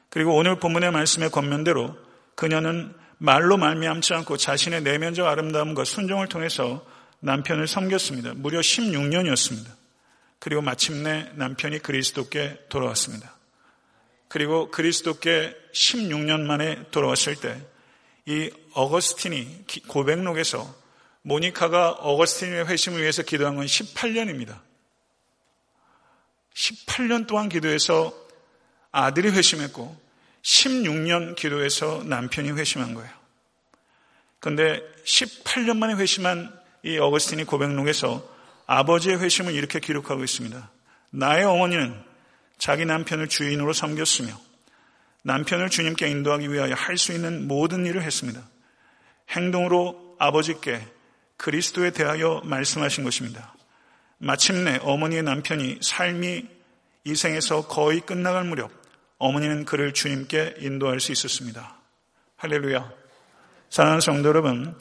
그리고 0.10 0.36
오늘 0.36 0.60
본문의 0.60 0.92
말씀의 0.92 1.32
권면대로 1.32 1.96
그녀는 2.36 2.94
말로 3.18 3.58
말미암지 3.58 4.14
않고 4.16 4.38
자신의 4.38 4.82
내면적 4.82 5.28
아름다움과 5.28 5.84
순종을 5.84 6.28
통해서 6.28 6.86
남편을 7.20 7.68
섬겼습니다. 7.68 8.34
무려 8.36 8.60
16년이었습니다. 8.60 9.81
그리고 10.42 10.62
마침내 10.62 11.32
남편이 11.36 11.80
그리스도께 11.80 12.66
돌아왔습니다. 12.68 13.38
그리고 14.28 14.70
그리스도께 14.70 15.56
16년 15.72 16.42
만에 16.42 16.84
돌아왔을 16.92 17.38
때 17.38 17.72
이 18.26 18.52
어거스틴이 18.74 19.66
고백록에서 19.88 20.76
모니카가 21.24 21.92
어거스틴의 21.92 22.68
회심을 22.68 23.02
위해서 23.02 23.24
기도한 23.24 23.56
건 23.56 23.66
18년입니다. 23.66 24.60
18년 26.54 27.28
동안 27.28 27.50
기도해서 27.50 28.14
아들이 28.92 29.30
회심했고 29.30 30.00
16년 30.44 31.36
기도해서 31.36 32.04
남편이 32.04 32.52
회심한 32.52 32.94
거예요. 32.94 33.12
그런데 34.40 34.82
18년 35.04 35.78
만에 35.78 35.96
회심한 35.96 36.58
이 36.84 36.98
어거스틴이 36.98 37.46
고백록에서 37.46 38.28
아버지의 38.72 39.20
회심을 39.20 39.54
이렇게 39.54 39.82
기록하고 39.82 40.24
있습니다. 40.24 40.72
나의 41.10 41.44
어머니는 41.44 41.94
자기 42.58 42.86
남편을 42.86 43.28
주인으로 43.28 43.74
섬겼으며 43.74 44.32
남편을 45.24 45.70
주님께 45.70 46.08
인도하기 46.08 46.50
위하여 46.50 46.74
할 46.74 46.98
수 46.98 47.12
있는 47.12 47.50
모든 47.50 47.86
일을 47.86 48.02
했습니다. 48.02 48.42
행동으로 49.32 50.16
아버지께 50.20 50.88
그리스도에 51.36 51.92
대하여 51.92 52.42
말씀하신 52.46 53.04
것입니다. 53.04 53.54
마침내 54.20 54.80
어머니의 54.84 55.24
남편이 55.24 55.80
삶이 55.82 56.48
이 57.04 57.16
생에서 57.16 57.68
거의 57.68 58.00
끝나갈 58.00 58.46
무렵 58.46 58.72
어머니는 59.18 59.66
그를 59.66 59.94
주님께 59.94 60.56
인도할 60.60 61.02
수 61.02 61.12
있었습니다. 61.12 61.76
할렐루야. 62.38 62.90
사랑하는 63.70 64.00
성도 64.00 64.30
여러분, 64.30 64.78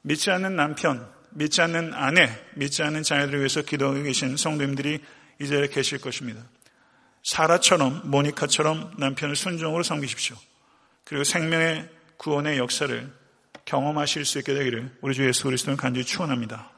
믿지 0.00 0.30
않는 0.30 0.56
남편, 0.56 1.15
믿지 1.36 1.60
않는 1.60 1.92
아내, 1.92 2.30
믿지 2.54 2.82
않는 2.82 3.02
자녀들을 3.02 3.40
위해서 3.40 3.62
기도하고 3.62 4.02
계신 4.02 4.36
성도님들이 4.36 5.00
이 5.40 5.46
자리에 5.46 5.68
계실 5.68 6.00
것입니다. 6.00 6.42
사라처럼, 7.24 8.02
모니카처럼 8.04 8.94
남편을 8.98 9.36
순종으로 9.36 9.82
섬기십시오. 9.82 10.36
그리고 11.04 11.24
생명의 11.24 11.88
구원의 12.16 12.58
역사를 12.58 13.12
경험하실 13.66 14.24
수 14.24 14.38
있게 14.38 14.54
되기를 14.54 14.96
우리 15.02 15.14
주 15.14 15.26
예수 15.26 15.44
그리스도는 15.44 15.76
간절히 15.76 16.06
축원합니다. 16.06 16.70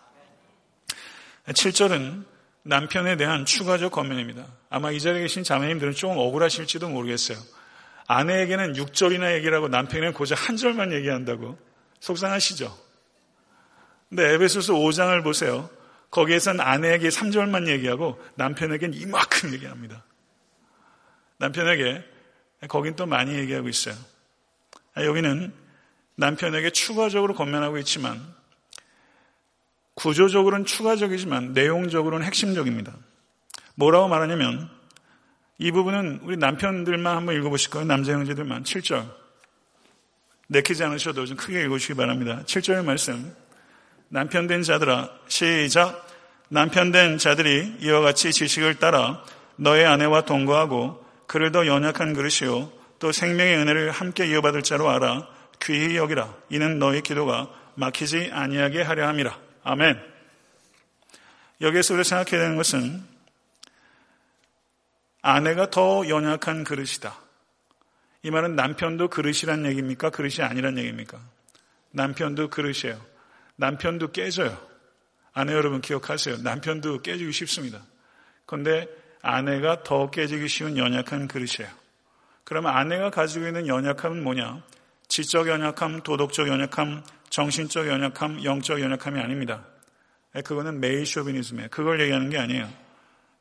7절은 1.46 2.24
남편에 2.64 3.16
대한 3.16 3.44
추가적 3.44 3.92
권면입니다. 3.92 4.46
아마 4.70 4.90
이 4.90 5.00
자리에 5.00 5.22
계신 5.22 5.44
자매님들은 5.44 5.94
조금 5.94 6.18
억울하실지도 6.18 6.88
모르겠어요. 6.88 7.38
아내에게는 8.08 8.72
6절이나 8.72 9.36
얘기하고 9.36 9.68
남편에게는 9.68 10.14
고작 10.14 10.48
한 10.48 10.56
절만 10.56 10.92
얘기한다고 10.92 11.58
속상하시죠? 12.00 12.87
근데 14.08 14.32
에베소서 14.34 14.74
5장을 14.74 15.22
보세요. 15.22 15.68
거기에선 16.10 16.60
아내에게 16.60 17.08
3절만 17.08 17.68
얘기하고 17.68 18.22
남편에게는 18.36 18.98
이만큼 18.98 19.52
얘기합니다. 19.52 20.04
남편에게 21.38 22.04
거긴 22.68 22.96
또 22.96 23.06
많이 23.06 23.34
얘기하고 23.34 23.68
있어요. 23.68 23.94
아, 24.94 25.04
여기는 25.04 25.52
남편에게 26.16 26.70
추가적으로 26.70 27.34
권면하고 27.34 27.78
있지만 27.78 28.20
구조적으로는 29.94 30.64
추가적이지만 30.64 31.52
내용적으로는 31.52 32.26
핵심적입니다. 32.26 32.94
뭐라고 33.74 34.08
말하냐면 34.08 34.68
이 35.58 35.70
부분은 35.70 36.20
우리 36.22 36.36
남편들만 36.36 37.16
한번 37.16 37.36
읽어보실까요? 37.36 37.84
남자 37.84 38.12
형제들만 38.12 38.62
7절 38.62 39.08
내키지 40.48 40.82
않으셔도 40.84 41.26
좀 41.26 41.36
크게 41.36 41.62
읽어주시기 41.64 41.94
바랍니다. 41.94 42.42
7절 42.46 42.84
말씀 42.84 43.34
남편된 44.08 44.62
자들아 44.62 45.10
시작 45.28 46.06
남편된 46.48 47.18
자들이 47.18 47.76
이와 47.80 48.00
같이 48.00 48.32
지식을 48.32 48.76
따라 48.76 49.22
너의 49.56 49.86
아내와 49.86 50.22
동거하고 50.22 51.04
그를 51.26 51.52
더 51.52 51.66
연약한 51.66 52.14
그릇이요 52.14 52.72
또 52.98 53.12
생명의 53.12 53.56
은혜를 53.58 53.90
함께 53.90 54.26
이어받을 54.26 54.62
자로 54.62 54.88
알아 54.88 55.28
귀히 55.62 55.96
여기라 55.96 56.34
이는 56.48 56.78
너의 56.78 57.02
기도가 57.02 57.48
막히지 57.74 58.30
아니하게 58.32 58.82
하려 58.82 59.06
함이라 59.06 59.38
아멘. 59.64 60.00
여기에서 61.60 61.94
우리가 61.94 62.04
생각해야 62.04 62.42
되는 62.42 62.56
것은 62.56 63.02
아내가 65.20 65.70
더 65.70 66.08
연약한 66.08 66.64
그릇이다. 66.64 67.14
이 68.22 68.30
말은 68.30 68.56
남편도 68.56 69.08
그릇이란 69.08 69.66
얘기입니까? 69.66 70.10
그릇이 70.10 70.40
아니란 70.40 70.78
얘기입니까? 70.78 71.20
남편도 71.90 72.48
그릇이에요. 72.50 72.98
남편도 73.58 74.12
깨져요. 74.12 74.56
아내 75.32 75.52
여러분 75.52 75.80
기억하세요. 75.80 76.38
남편도 76.38 77.02
깨지기 77.02 77.32
쉽습니다. 77.32 77.82
그런데 78.46 78.88
아내가 79.20 79.82
더 79.82 80.10
깨지기 80.10 80.48
쉬운 80.48 80.76
연약한 80.76 81.28
그릇이에요. 81.28 81.70
그러면 82.44 82.74
아내가 82.74 83.10
가지고 83.10 83.46
있는 83.46 83.66
연약함은 83.66 84.22
뭐냐? 84.22 84.62
지적 85.08 85.48
연약함, 85.48 86.02
도덕적 86.02 86.48
연약함, 86.48 87.02
정신적 87.30 87.88
연약함, 87.88 88.44
영적 88.44 88.80
연약함이 88.80 89.20
아닙니다. 89.20 89.64
예, 90.36 90.40
그거는 90.40 90.80
메이 90.80 91.04
쇼비니즘이에요. 91.04 91.68
그걸 91.70 92.00
얘기하는 92.00 92.30
게 92.30 92.38
아니에요. 92.38 92.68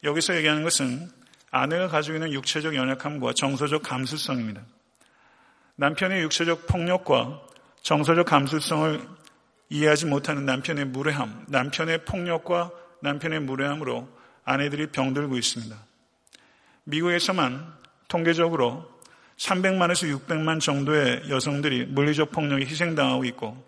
여기서 0.03 0.36
얘기하는 0.36 0.63
것은 0.63 1.10
아내가 1.51 1.88
가지고 1.88 2.15
있는 2.15 2.34
육체적 2.34 2.75
연약함과 2.75 3.34
정서적 3.34 3.84
감수성입니다. 3.84 4.62
남편의 5.75 6.21
육체적 6.23 6.67
폭력과 6.67 7.41
정서적 7.84 8.25
감수성을 8.25 9.16
이해하지 9.69 10.06
못하는 10.06 10.45
남편의 10.45 10.86
무례함, 10.86 11.45
남편의 11.49 12.06
폭력과 12.06 12.71
남편의 13.01 13.41
무례함으로 13.41 14.08
아내들이 14.45 14.88
병들고 14.88 15.38
있습니다. 15.38 15.75
미국에서만 16.86 17.73
통계적으로 18.08 18.89
300만에서 19.38 20.19
600만 20.25 20.60
정도의 20.60 21.29
여성들이 21.29 21.87
물리적 21.87 22.31
폭력에 22.31 22.65
희생당하고 22.65 23.25
있고 23.25 23.63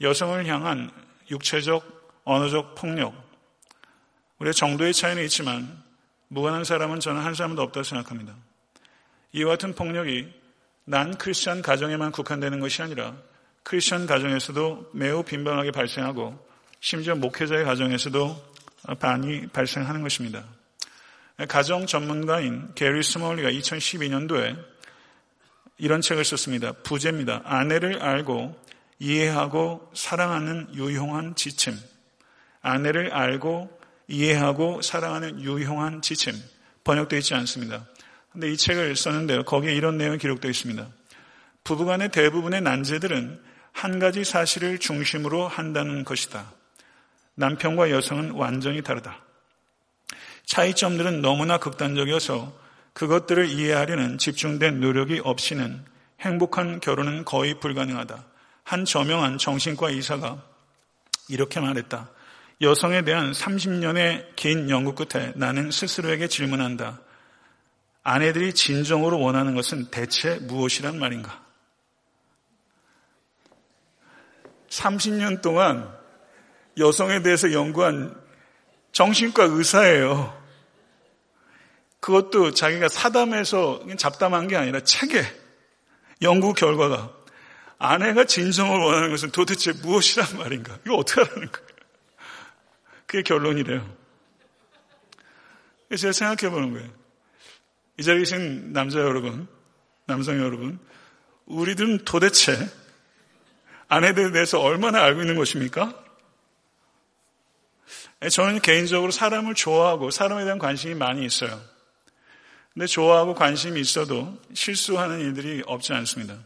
여성을 0.00 0.46
향한 0.46 0.90
육체적, 1.30 2.22
언어적 2.24 2.74
폭력, 2.74 3.14
우리의 4.38 4.54
정도의 4.54 4.92
차이는 4.94 5.22
있지만 5.24 5.82
무관한 6.28 6.64
사람은 6.64 7.00
저는 7.00 7.20
한 7.20 7.34
사람도 7.34 7.62
없다고 7.62 7.84
생각합니다. 7.84 8.34
이와 9.32 9.52
같은 9.52 9.74
폭력이 9.74 10.32
난 10.84 11.16
크리스천 11.16 11.62
가정에만 11.62 12.12
국한되는 12.12 12.60
것이 12.60 12.82
아니라 12.82 13.14
크리스천 13.64 14.06
가정에서도 14.06 14.90
매우 14.92 15.22
빈번하게 15.22 15.72
발생하고 15.72 16.38
심지어 16.80 17.14
목회자의 17.14 17.64
가정에서도 17.64 18.54
반이 19.00 19.48
발생하는 19.48 20.02
것입니다. 20.02 20.44
가정 21.48 21.86
전문가인 21.86 22.72
게리 22.74 23.02
스몰리가 23.02 23.50
2012년도에 23.50 24.56
이런 25.78 26.02
책을 26.02 26.24
썼습니다. 26.24 26.72
부제입니다. 26.84 27.40
아내를 27.44 28.02
알고 28.02 28.54
이해하고 28.98 29.90
사랑하는 29.94 30.74
유용한 30.74 31.34
지침. 31.34 31.74
아내를 32.60 33.12
알고 33.12 33.80
이해하고 34.06 34.82
사랑하는 34.82 35.40
유용한 35.40 36.02
지침. 36.02 36.34
번역되어 36.84 37.18
있지 37.18 37.34
않습니다. 37.34 37.86
근데 38.30 38.52
이 38.52 38.56
책을 38.56 38.94
썼는데요. 38.94 39.44
거기에 39.44 39.74
이런 39.74 39.96
내용이 39.96 40.18
기록되어 40.18 40.50
있습니다. 40.50 40.86
부부간의 41.64 42.10
대부분의 42.10 42.60
난제들은 42.60 43.53
한 43.74 43.98
가지 43.98 44.24
사실을 44.24 44.78
중심으로 44.78 45.46
한다는 45.48 46.04
것이다. 46.04 46.50
남편과 47.34 47.90
여성은 47.90 48.30
완전히 48.30 48.82
다르다. 48.82 49.20
차이점들은 50.46 51.20
너무나 51.20 51.58
극단적이어서 51.58 52.56
그것들을 52.92 53.48
이해하려는 53.50 54.16
집중된 54.18 54.80
노력이 54.80 55.20
없이는 55.22 55.84
행복한 56.20 56.80
결혼은 56.80 57.24
거의 57.24 57.58
불가능하다. 57.58 58.24
한 58.62 58.84
저명한 58.84 59.38
정신과 59.38 59.90
의사가 59.90 60.42
이렇게 61.28 61.60
말했다. 61.60 62.08
여성에 62.60 63.02
대한 63.02 63.32
30년의 63.32 64.36
긴 64.36 64.70
연구 64.70 64.94
끝에 64.94 65.32
나는 65.34 65.72
스스로에게 65.72 66.28
질문한다. 66.28 67.00
아내들이 68.04 68.54
진정으로 68.54 69.18
원하는 69.18 69.56
것은 69.56 69.90
대체 69.90 70.36
무엇이란 70.36 70.98
말인가? 70.98 71.43
30년 74.74 75.40
동안 75.40 75.92
여성에 76.78 77.22
대해서 77.22 77.52
연구한 77.52 78.14
정신과 78.92 79.44
의사예요. 79.44 80.42
그것도 82.00 82.52
자기가 82.52 82.88
사담해서 82.88 83.84
잡담한 83.96 84.48
게 84.48 84.56
아니라 84.56 84.80
책에 84.80 85.22
연구 86.22 86.52
결과가 86.52 87.12
아내가 87.78 88.24
진정을 88.24 88.78
원하는 88.78 89.10
것은 89.10 89.30
도대체 89.30 89.72
무엇이란 89.72 90.38
말인가? 90.38 90.78
이거 90.84 90.96
어떻게 90.96 91.22
하라는 91.22 91.50
거예요? 91.50 91.68
그게 93.06 93.22
결론이래요. 93.22 93.96
그래서 95.88 96.02
제가 96.02 96.12
생각해 96.12 96.52
보는 96.52 96.72
거예요. 96.72 96.90
이 97.98 98.02
자리에 98.02 98.20
계신 98.20 98.72
남자 98.72 98.98
여러분, 98.98 99.46
남성 100.06 100.38
여러분, 100.38 100.78
우리들은 101.46 102.04
도대체 102.04 102.56
아내들에 103.94 104.32
대해서 104.32 104.60
얼마나 104.60 105.02
알고 105.02 105.20
있는 105.20 105.36
것입니까? 105.36 105.94
저는 108.30 108.60
개인적으로 108.60 109.10
사람을 109.10 109.54
좋아하고 109.54 110.10
사람에 110.10 110.44
대한 110.44 110.58
관심이 110.58 110.94
많이 110.94 111.24
있어요. 111.24 111.60
근데 112.72 112.86
좋아하고 112.86 113.34
관심이 113.34 113.80
있어도 113.80 114.36
실수하는 114.52 115.20
일들이 115.20 115.62
없지 115.66 115.92
않습니다. 115.92 116.36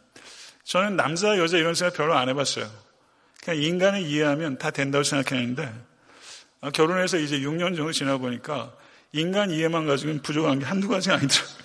저는 0.64 0.96
남자, 0.96 1.38
여자 1.38 1.56
이런 1.56 1.74
생각 1.74 1.96
별로 1.96 2.14
안 2.16 2.28
해봤어요. 2.28 2.68
그냥 3.42 3.62
인간을 3.62 4.02
이해하면 4.02 4.58
다 4.58 4.70
된다고 4.70 5.02
생각했는데 5.04 5.72
아, 6.60 6.70
결혼해서 6.70 7.18
이제 7.18 7.38
6년 7.38 7.76
정도 7.76 7.92
지나 7.92 8.18
보니까 8.18 8.74
인간 9.12 9.50
이해만 9.50 9.86
가지고는 9.86 10.20
부족한 10.20 10.58
게 10.58 10.66
한두 10.66 10.88
가지가 10.88 11.14
아니더라고요. 11.14 11.58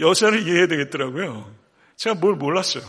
여자를 0.00 0.42
이해해야 0.42 0.66
되겠더라고요. 0.66 1.54
제가 1.96 2.16
뭘 2.16 2.34
몰랐어요. 2.34 2.84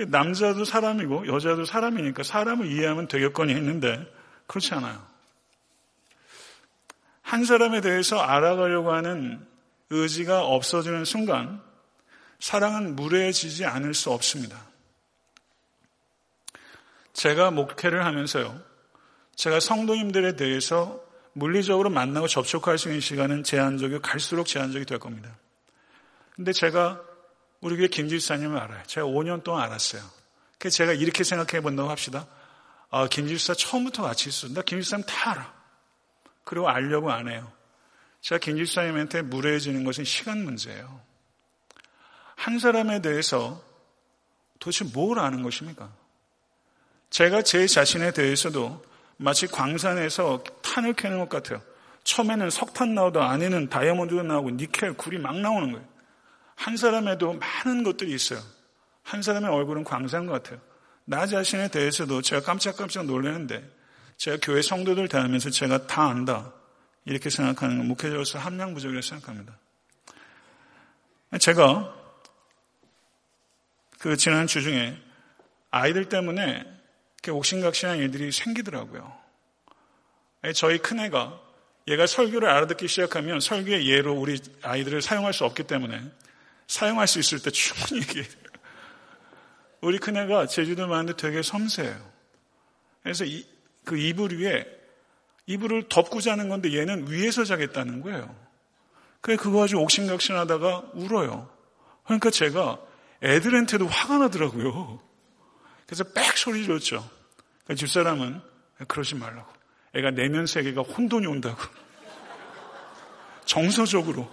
남자도 0.00 0.64
사람이고 0.64 1.26
여자도 1.26 1.64
사람이니까 1.64 2.22
사람을 2.22 2.66
이해하면 2.66 3.08
되겠거니 3.08 3.54
했는데 3.54 4.10
그렇지 4.46 4.74
않아요. 4.74 5.04
한 7.20 7.44
사람에 7.44 7.80
대해서 7.80 8.18
알아가려고 8.18 8.92
하는 8.92 9.46
의지가 9.90 10.44
없어지는 10.46 11.04
순간 11.04 11.62
사랑은 12.40 12.96
무례해지지 12.96 13.64
않을 13.64 13.94
수 13.94 14.10
없습니다. 14.10 14.58
제가 17.12 17.50
목회를 17.50 18.04
하면서요. 18.04 18.60
제가 19.36 19.60
성도님들에 19.60 20.36
대해서 20.36 21.00
물리적으로 21.34 21.90
만나고 21.90 22.28
접촉할 22.28 22.78
수 22.78 22.88
있는 22.88 23.00
시간은 23.00 23.44
제한적이고 23.44 24.00
갈수록 24.00 24.44
제한적이 24.44 24.86
될 24.86 24.98
겁니다. 24.98 25.36
근데 26.34 26.52
제가 26.52 27.00
우리 27.62 27.76
교회 27.76 27.86
김집사님을 27.86 28.58
알아요. 28.58 28.82
제가 28.86 29.06
5년 29.06 29.42
동안 29.44 29.62
알았어요. 29.62 30.02
그래서 30.58 30.76
제가 30.76 30.92
이렇게 30.92 31.24
생각해 31.24 31.62
본다고 31.62 31.88
합시다. 31.88 32.26
아, 32.90 33.06
김집사 33.08 33.54
처음부터 33.54 34.02
같이 34.02 34.28
있어. 34.28 34.48
나 34.48 34.62
김집사님 34.62 35.06
다 35.06 35.30
알아. 35.30 35.54
그리고 36.44 36.68
알려고 36.68 37.10
안 37.12 37.28
해요. 37.28 37.50
제가 38.20 38.40
김집사님한테 38.40 39.22
무례해지는 39.22 39.84
것은 39.84 40.04
시간 40.04 40.44
문제예요. 40.44 41.00
한 42.34 42.58
사람에 42.58 43.00
대해서 43.00 43.62
도대체 44.58 44.84
뭘 44.84 45.20
아는 45.20 45.42
것입니까? 45.42 45.88
제가 47.10 47.42
제 47.42 47.66
자신에 47.66 48.10
대해서도 48.12 48.84
마치 49.18 49.46
광산에서 49.46 50.42
탄을 50.62 50.94
캐는 50.94 51.20
것 51.20 51.28
같아요. 51.28 51.62
처음에는 52.02 52.50
석탄 52.50 52.94
나오다 52.94 53.30
안에는 53.30 53.68
다이아몬드가 53.68 54.24
나오고 54.24 54.50
니켈, 54.50 54.94
굴이 54.94 55.18
막 55.18 55.38
나오는 55.38 55.70
거예요. 55.72 55.91
한 56.62 56.76
사람에도 56.76 57.32
많은 57.32 57.82
것들이 57.82 58.14
있어요. 58.14 58.40
한 59.02 59.20
사람의 59.20 59.50
얼굴은 59.50 59.82
광산 59.82 60.28
같아요. 60.28 60.60
나 61.04 61.26
자신에 61.26 61.68
대해서도 61.68 62.22
제가 62.22 62.42
깜짝깜짝 62.42 63.06
놀라는데 63.06 63.68
제가 64.16 64.38
교회 64.40 64.62
성도들 64.62 65.08
대하면서 65.08 65.50
제가 65.50 65.88
다 65.88 66.04
안다. 66.04 66.52
이렇게 67.04 67.30
생각하는 67.30 67.78
건 67.78 67.88
목회자로서 67.88 68.38
함량 68.38 68.74
부족이라고 68.74 69.02
생각합니다. 69.02 69.58
제가 71.40 71.96
그 73.98 74.16
지난 74.16 74.46
주 74.46 74.62
중에 74.62 74.96
아이들 75.72 76.08
때문에 76.08 76.64
옥신각신한 77.28 77.98
일들이 77.98 78.30
생기더라고요. 78.30 79.12
저희 80.54 80.78
큰애가 80.78 81.40
얘가 81.88 82.06
설교를 82.06 82.48
알아듣기 82.48 82.86
시작하면 82.86 83.40
설교의 83.40 83.88
예로 83.88 84.14
우리 84.14 84.40
아이들을 84.62 85.02
사용할 85.02 85.32
수 85.32 85.44
없기 85.44 85.64
때문에 85.64 86.00
사용할 86.66 87.06
수 87.06 87.18
있을 87.18 87.40
때 87.40 87.50
충분히 87.50 88.00
얘기해요. 88.02 88.26
우리 89.80 89.98
큰애가 89.98 90.46
제주도 90.46 90.86
많은데 90.86 91.14
되게 91.16 91.42
섬세해요. 91.42 92.12
그래서 93.02 93.24
이, 93.24 93.46
그 93.84 93.98
이불 93.98 94.38
위에 94.38 94.66
이불을 95.46 95.88
덮고 95.88 96.20
자는 96.20 96.48
건데 96.48 96.76
얘는 96.76 97.10
위에서 97.10 97.44
자겠다는 97.44 98.02
거예요. 98.02 98.34
그래 99.20 99.36
그거 99.36 99.60
가지고 99.60 99.82
옥신각신 99.82 100.36
하다가 100.36 100.90
울어요. 100.94 101.50
그러니까 102.04 102.30
제가 102.30 102.78
애들한테도 103.22 103.86
화가 103.86 104.18
나더라고요. 104.18 105.00
그래서 105.86 106.04
빽 106.12 106.36
소리 106.36 106.66
졌죠. 106.66 107.08
그러니까 107.64 107.74
집사람은 107.74 108.40
그러지 108.88 109.14
말라고. 109.14 109.52
애가 109.94 110.12
내면 110.12 110.46
세계가 110.46 110.82
혼돈이 110.82 111.26
온다고. 111.26 111.60
정서적으로. 113.44 114.30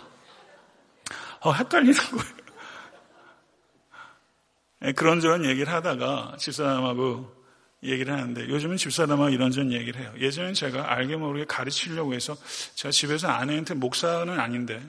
어, 1.42 1.54
헷갈리는 1.54 1.94
거예요. 1.94 2.24
네, 4.82 4.94
그런저런 4.94 5.46
얘기를 5.46 5.72
하다가 5.72 6.36
집사람하고 6.38 7.40
얘기를 7.84 8.14
하는데 8.14 8.50
요즘은 8.50 8.78
집사람하고 8.78 9.30
이런저런 9.30 9.72
얘기를 9.72 10.02
해요. 10.02 10.14
예전엔 10.18 10.54
제가 10.54 10.92
알게 10.92 11.16
모르게 11.16 11.46
가르치려고 11.46 12.14
해서 12.14 12.36
제가 12.76 12.92
집에서 12.92 13.30
아내한테 13.30 13.76
목사는 13.76 14.40
아닌데 14.40 14.82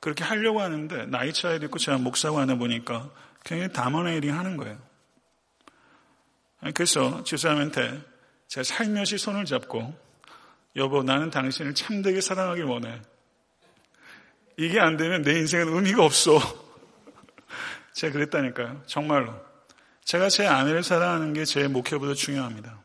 그렇게 0.00 0.24
하려고 0.24 0.60
하는데 0.60 1.06
나이 1.06 1.32
차이도 1.32 1.66
있고 1.66 1.78
제가 1.78 1.98
목사고 1.98 2.38
하나 2.38 2.56
보니까 2.56 3.10
굉장히 3.44 3.72
담원의일이 3.72 4.28
하는 4.28 4.56
거예요. 4.56 4.76
그래서 6.74 7.22
집사람한테 7.22 8.02
제가 8.48 8.64
살며시 8.64 9.18
손을 9.18 9.44
잡고 9.44 9.94
여보 10.76 11.02
나는 11.02 11.30
당신을 11.30 11.74
참되게 11.74 12.20
사랑하길 12.20 12.64
원해. 12.64 13.00
이게 14.56 14.80
안 14.80 14.96
되면 14.96 15.22
내 15.22 15.32
인생은 15.38 15.74
의미가 15.74 16.04
없어. 16.04 16.38
제가 17.92 18.12
그랬다니까요. 18.12 18.82
정말로. 18.86 19.34
제가 20.04 20.28
제 20.28 20.46
아내를 20.46 20.82
사랑하는 20.82 21.32
게 21.32 21.44
제 21.44 21.68
목표보다 21.68 22.14
중요합니다. 22.14 22.80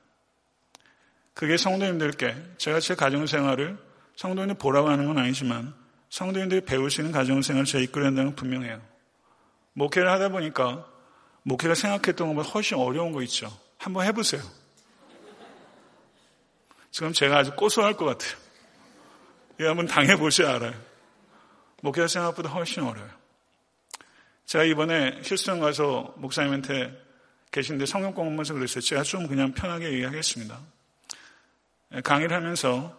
그게 1.33 1.57
성도님들께 1.57 2.35
제가 2.57 2.79
제 2.79 2.95
가정생활을 2.95 3.77
성도님들 4.15 4.57
보라고 4.57 4.89
하는 4.89 5.05
건 5.07 5.17
아니지만 5.17 5.73
성도님들이 6.09 6.61
있는 6.99 7.11
가정생활을 7.11 7.65
제가 7.65 7.83
이끌어야 7.83 8.07
한다는 8.07 8.31
건 8.31 8.35
분명해요. 8.35 8.81
목회를 9.73 10.11
하다 10.11 10.29
보니까 10.29 10.85
목회가 11.43 11.73
생각했던 11.73 12.27
것보다 12.27 12.49
훨씬 12.49 12.77
어려운 12.77 13.13
거 13.13 13.21
있죠. 13.23 13.51
한번 13.77 14.05
해보세요. 14.05 14.41
지금 16.91 17.13
제가 17.13 17.37
아주 17.37 17.55
고소할 17.55 17.93
것 17.95 18.05
같아요. 18.05 18.37
이 19.59 19.63
한번 19.63 19.87
당해보셔야 19.87 20.55
알아요. 20.55 20.90
목회가 21.81 22.07
생각보다 22.07 22.49
훨씬 22.49 22.83
어려워요. 22.83 23.11
제가 24.45 24.63
이번에 24.65 25.21
실수장 25.23 25.59
가서 25.59 26.13
목사님한테 26.17 26.97
계신데 27.51 27.85
성경 27.85 28.13
공부하면서 28.13 28.53
그랬어요. 28.53 28.81
제가 28.81 29.03
좀 29.03 29.27
그냥 29.27 29.53
편하게 29.53 29.91
얘기하겠습니다. 29.91 30.59
강의를 32.03 32.35
하면서 32.35 32.97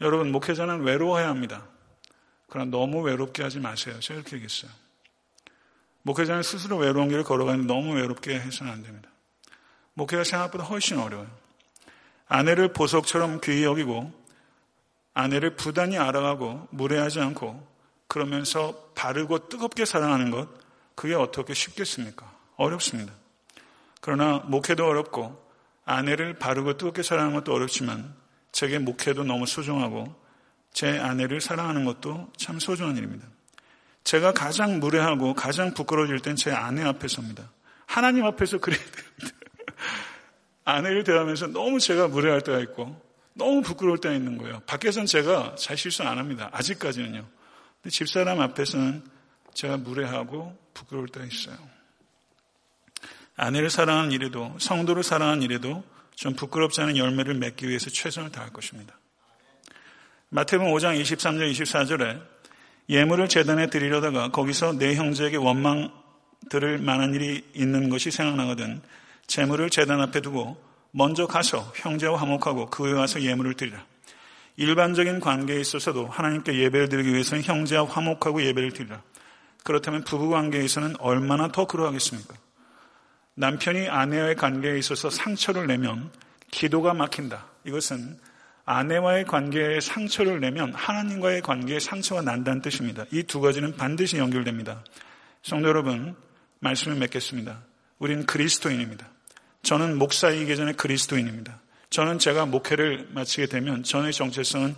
여러분 0.00 0.30
목회자는 0.32 0.82
외로워야 0.82 1.28
합니다. 1.28 1.66
그러나 2.48 2.70
너무 2.70 3.00
외롭게 3.02 3.42
하지 3.42 3.60
마세요. 3.60 3.98
제가 4.00 4.20
이렇게 4.20 4.36
얘기했어요. 4.36 4.70
목회자는 6.02 6.42
스스로 6.42 6.76
외로운 6.76 7.08
길을 7.08 7.24
걸어가는데 7.24 7.66
너무 7.66 7.94
외롭게 7.94 8.38
해서는 8.38 8.72
안 8.72 8.82
됩니다. 8.82 9.08
목회가 9.94 10.24
생각보다 10.24 10.64
훨씬 10.64 10.98
어려워요. 10.98 11.30
아내를 12.26 12.72
보석처럼 12.72 13.40
귀히 13.42 13.64
여기고 13.64 14.12
아내를 15.14 15.56
부단히 15.56 15.96
알아가고 15.96 16.68
무례하지 16.70 17.20
않고 17.20 17.73
그러면서 18.08 18.90
바르고 18.94 19.48
뜨겁게 19.48 19.84
사랑하는 19.84 20.30
것 20.30 20.48
그게 20.94 21.14
어떻게 21.14 21.54
쉽겠습니까? 21.54 22.32
어렵습니다. 22.56 23.12
그러나 24.00 24.38
목회도 24.46 24.86
어렵고 24.86 25.42
아내를 25.84 26.34
바르고 26.34 26.76
뜨겁게 26.76 27.02
사랑하는 27.02 27.36
것도 27.36 27.52
어렵지만 27.52 28.14
제게 28.52 28.78
목회도 28.78 29.24
너무 29.24 29.46
소중하고 29.46 30.14
제 30.72 30.98
아내를 30.98 31.40
사랑하는 31.40 31.84
것도 31.84 32.30
참 32.36 32.58
소중한 32.58 32.96
일입니다. 32.96 33.26
제가 34.04 34.32
가장 34.32 34.80
무례하고 34.80 35.34
가장 35.34 35.72
부끄러워질 35.72 36.20
땐 36.20 36.36
제 36.36 36.50
아내 36.50 36.82
앞에서입니다. 36.82 37.50
하나님 37.86 38.24
앞에서 38.24 38.58
그래야 38.58 38.78
됩니다. 38.78 39.36
아내를 40.64 41.04
대하면서 41.04 41.48
너무 41.48 41.78
제가 41.80 42.08
무례할 42.08 42.40
때가 42.42 42.58
있고 42.60 43.00
너무 43.34 43.62
부끄러울 43.62 43.98
때가 43.98 44.14
있는 44.14 44.38
거예요. 44.38 44.60
밖에서는 44.66 45.06
제가 45.06 45.56
잘 45.56 45.76
실수 45.76 46.02
안 46.02 46.18
합니다. 46.18 46.48
아직까지는요. 46.52 47.26
근데 47.84 47.90
집사람 47.90 48.40
앞에서는 48.40 49.02
제가 49.52 49.76
무례하고 49.76 50.56
부끄러울 50.72 51.06
때가 51.08 51.26
있어요. 51.26 51.56
아내를 53.36 53.68
사랑하는 53.68 54.10
일에도 54.10 54.56
성도를 54.58 55.02
사랑하는 55.02 55.42
일에도 55.42 55.84
좀 56.14 56.34
부끄럽지 56.34 56.80
않은 56.80 56.96
열매를 56.96 57.34
맺기 57.34 57.68
위해서 57.68 57.90
최선을 57.90 58.32
다할 58.32 58.54
것입니다. 58.54 58.98
마태복음 60.30 60.72
5장 60.72 60.98
23절 60.98 61.52
24절에 61.52 62.22
예물을 62.88 63.28
재단에 63.28 63.66
드리려다가 63.66 64.30
거기서 64.30 64.78
내 64.78 64.94
형제에게 64.94 65.36
원망 65.36 65.92
들을 66.48 66.78
만한 66.78 67.14
일이 67.14 67.44
있는 67.52 67.90
것이 67.90 68.10
생각나거든 68.10 68.80
재물을 69.26 69.68
재단 69.68 70.00
앞에 70.00 70.22
두고 70.22 70.58
먼저 70.90 71.26
가서 71.26 71.70
형제와 71.74 72.18
화목하고 72.18 72.70
그에 72.70 72.92
와서 72.92 73.20
예물을 73.20 73.54
드리라. 73.54 73.84
일반적인 74.56 75.20
관계에 75.20 75.60
있어서도 75.60 76.06
하나님께 76.06 76.54
예배를 76.58 76.88
드리기 76.88 77.12
위해서는 77.12 77.42
형제와 77.42 77.86
화목하고 77.86 78.42
예배를 78.42 78.72
드리라. 78.72 79.02
그렇다면 79.64 80.04
부부 80.04 80.28
관계에서는 80.30 80.96
얼마나 81.00 81.48
더 81.50 81.66
그러하겠습니까? 81.66 82.34
남편이 83.34 83.88
아내와의 83.88 84.36
관계에 84.36 84.78
있어서 84.78 85.10
상처를 85.10 85.66
내면 85.66 86.10
기도가 86.50 86.94
막힌다. 86.94 87.46
이것은 87.64 88.18
아내와의 88.64 89.24
관계에 89.24 89.80
상처를 89.80 90.40
내면 90.40 90.72
하나님과의 90.72 91.42
관계에 91.42 91.80
상처가 91.80 92.22
난다는 92.22 92.62
뜻입니다. 92.62 93.04
이 93.10 93.24
두 93.24 93.40
가지는 93.40 93.76
반드시 93.76 94.18
연결됩니다. 94.18 94.84
성도 95.42 95.68
여러분, 95.68 96.14
말씀을 96.60 96.96
맺겠습니다. 96.98 97.60
우리는 97.98 98.24
그리스도인입니다. 98.24 99.06
저는 99.62 99.98
목사이기 99.98 100.56
전에 100.56 100.72
그리스도인입니다. 100.72 101.58
저는 101.94 102.18
제가 102.18 102.44
목회를 102.46 103.06
마치게 103.12 103.46
되면 103.46 103.84
전의 103.84 104.12
정체성은 104.12 104.74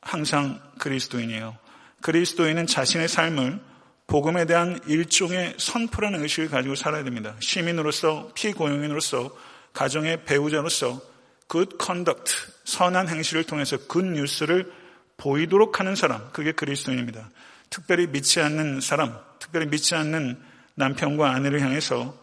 항상 0.00 0.62
그리스도인이에요. 0.78 1.58
그리스도인은 2.00 2.66
자신의 2.66 3.06
삶을 3.06 3.60
복음에 4.06 4.46
대한 4.46 4.80
일종의 4.86 5.56
선포라는 5.58 6.22
의식을 6.22 6.48
가지고 6.48 6.74
살아야 6.74 7.04
됩니다. 7.04 7.36
시민으로서, 7.40 8.32
피고용인으로서, 8.34 9.36
가정의 9.74 10.24
배우자로서 10.24 11.02
good 11.50 11.76
conduct, 11.78 12.34
선한 12.64 13.10
행실을 13.10 13.44
통해서 13.44 13.76
good 13.76 14.08
news를 14.08 14.72
보이도록 15.18 15.80
하는 15.80 15.94
사람, 15.96 16.30
그게 16.32 16.52
그리스도인입니다. 16.52 17.28
특별히 17.68 18.06
믿지 18.06 18.40
않는 18.40 18.80
사람, 18.80 19.18
특별히 19.38 19.66
믿지 19.66 19.94
않는 19.94 20.40
남편과 20.76 21.30
아내를 21.30 21.60
향해서 21.60 22.16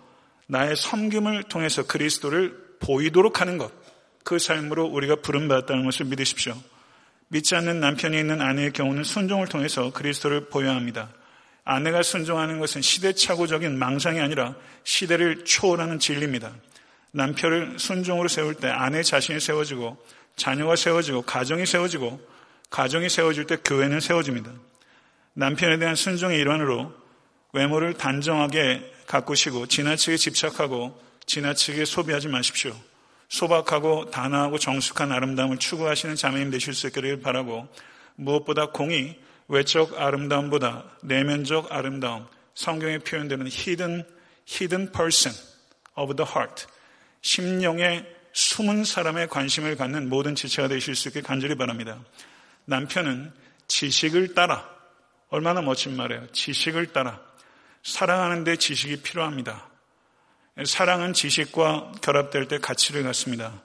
나의 0.47 0.75
섬김을 0.75 1.43
통해서 1.43 1.85
그리스도를 1.85 2.64
보이도록 2.86 3.41
하는 3.41 3.57
것, 3.57 3.71
그 4.23 4.38
삶으로 4.39 4.86
우리가 4.86 5.17
부름받았다는 5.17 5.86
것을 5.86 6.05
믿으십시오. 6.05 6.55
믿지 7.29 7.55
않는 7.55 7.79
남편이 7.79 8.17
있는 8.17 8.41
아내의 8.41 8.71
경우는 8.71 9.03
순종을 9.03 9.47
통해서 9.47 9.91
그리스도를 9.91 10.49
보여야 10.49 10.75
합니다. 10.75 11.09
아내가 11.63 12.03
순종하는 12.03 12.59
것은 12.59 12.83
시대착오적인 12.83 13.77
망상이 13.77 14.19
아니라 14.19 14.55
시대를 14.83 15.45
초월하는 15.45 15.97
진리입니다. 15.97 16.53
남편을 17.11 17.79
순종으로 17.79 18.27
세울 18.27 18.53
때 18.53 18.67
아내 18.67 19.01
자신이 19.01 19.39
세워지고 19.39 19.97
자녀가 20.36 20.75
세워지고 20.75 21.23
가정이 21.23 21.65
세워지고 21.65 22.21
가정이 22.69 23.09
세워질 23.09 23.47
때 23.47 23.57
교회는 23.63 23.99
세워집니다. 23.99 24.51
남편에 25.33 25.79
대한 25.79 25.95
순종의 25.95 26.39
일환으로 26.39 26.93
외모를 27.53 27.93
단정하게 27.93 28.91
가꾸시고 29.07 29.67
지나치게 29.67 30.17
집착하고 30.17 30.99
지나치게 31.26 31.86
소비하지 31.86 32.28
마십시오. 32.28 32.76
소박하고 33.30 34.11
단아하고 34.11 34.59
정숙한 34.59 35.11
아름다움을 35.11 35.57
추구하시는 35.57 36.15
자매님 36.15 36.51
되실 36.51 36.73
수 36.73 36.88
있기를 36.88 37.21
바라고 37.21 37.67
무엇보다 38.15 38.67
공이 38.67 39.17
외적 39.47 39.99
아름다움보다 39.99 40.86
내면적 41.03 41.71
아름다움, 41.71 42.28
성경에 42.53 42.99
표현되는 42.99 43.47
hidden, 43.47 44.05
hidden 44.49 44.91
person 44.91 45.36
of 45.95 46.15
the 46.15 46.30
heart, 46.30 46.65
심령의 47.21 48.05
숨은 48.34 48.84
사람의 48.84 49.30
관심을 49.30 49.76
갖는 49.78 50.09
모든 50.09 50.36
지체가 50.36 50.67
되실 50.67 50.95
수 50.95 51.07
있게 51.07 51.21
간절히 51.21 51.55
바랍니다. 51.55 51.99
남편은 52.65 53.32
지식을 53.67 54.34
따라, 54.34 54.67
얼마나 55.30 55.61
멋진 55.61 55.95
말이에요. 55.95 56.28
지식을 56.32 56.93
따라. 56.93 57.19
사랑하는데 57.84 58.55
지식이 58.55 59.01
필요합니다. 59.01 59.69
사랑은 60.63 61.11
지식과 61.11 61.91
결합될 62.01 62.47
때 62.47 62.59
가치를 62.59 63.03
갖습니다. 63.03 63.61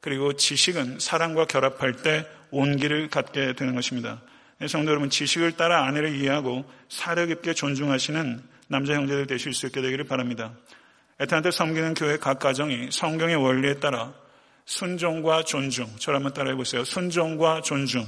그리고 0.00 0.32
지식은 0.32 0.98
사랑과 0.98 1.44
결합할 1.44 1.96
때 1.96 2.26
온기를 2.50 3.08
갖게 3.08 3.54
되는 3.54 3.74
것입니다. 3.74 4.22
성도 4.66 4.90
여러분, 4.90 5.10
지식을 5.10 5.52
따라 5.52 5.84
아내를 5.84 6.14
이해하고 6.16 6.64
사려 6.88 7.26
깊게 7.26 7.52
존중하시는 7.52 8.42
남자 8.68 8.94
형제들 8.94 9.26
되실 9.26 9.52
수 9.52 9.66
있게 9.66 9.82
되기를 9.82 10.06
바랍니다. 10.06 10.54
애타한테 11.20 11.50
섬기는 11.50 11.92
교회 11.94 12.16
각 12.16 12.38
가정이 12.38 12.88
성경의 12.90 13.36
원리에 13.36 13.74
따라 13.80 14.14
순종과 14.64 15.42
존중, 15.42 15.86
저를 15.98 16.16
한번 16.16 16.32
따라해 16.32 16.56
보세요. 16.56 16.84
순종과 16.84 17.60
존중. 17.60 18.06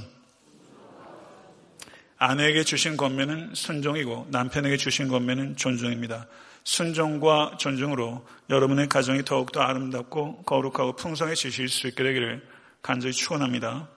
아내에게 2.17 2.63
주신 2.63 2.97
권면은 2.97 3.51
순종이고 3.53 4.27
남편에게 4.31 4.77
주신 4.77 5.07
권면은 5.07 5.55
존중입니다. 5.55 6.25
순종과 6.67 7.55
존중으로 7.57 8.27
여러분의 8.49 8.89
가정이 8.89 9.23
더욱더 9.23 9.61
아름답고 9.61 10.43
거룩하고 10.43 10.97
풍성해지실 10.97 11.69
수 11.69 11.87
있게 11.87 12.03
되기를 12.03 12.45
간절히 12.81 13.13
축원합니다. 13.13 13.87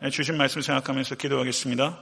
네, 0.00 0.08
주신 0.08 0.36
말씀 0.36 0.60
생각하면서 0.60 1.16
기도하겠습니다. 1.16 1.98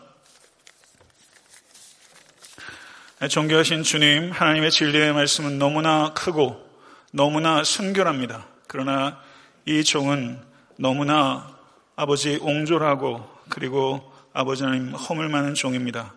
네, 3.21 3.29
존귀하신 3.29 3.83
주님, 3.83 4.31
하나님의 4.31 4.71
진리의 4.71 5.15
말씀은 5.15 5.59
너무나 5.59 6.13
크고 6.13 6.69
너무나 7.13 7.65
순결합니다. 7.65 8.47
그러나 8.67 9.23
이 9.65 9.83
종은 9.83 10.39
너무나 10.77 11.57
아버지 11.97 12.37
옹졸하고 12.43 13.27
그리고 13.49 14.13
아버지 14.35 14.65
하나님 14.65 14.93
허물 14.93 15.31
많은 15.31 15.55
종입니다. 15.55 16.13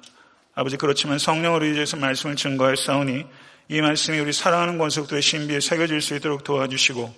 아버지 0.56 0.76
그렇지만 0.76 1.20
성령으로 1.20 1.64
의지해서 1.64 1.96
말씀을 1.96 2.36
증거할 2.36 2.76
싸우니 2.76 3.26
이 3.70 3.82
말씀이 3.82 4.20
우리 4.20 4.34
사랑하는 4.34 4.78
권속들의 4.78 5.22
신비에 5.22 5.60
새겨질 5.60 6.02
수 6.02 6.16
있도록 6.16 6.44
도와주시고 6.44 7.14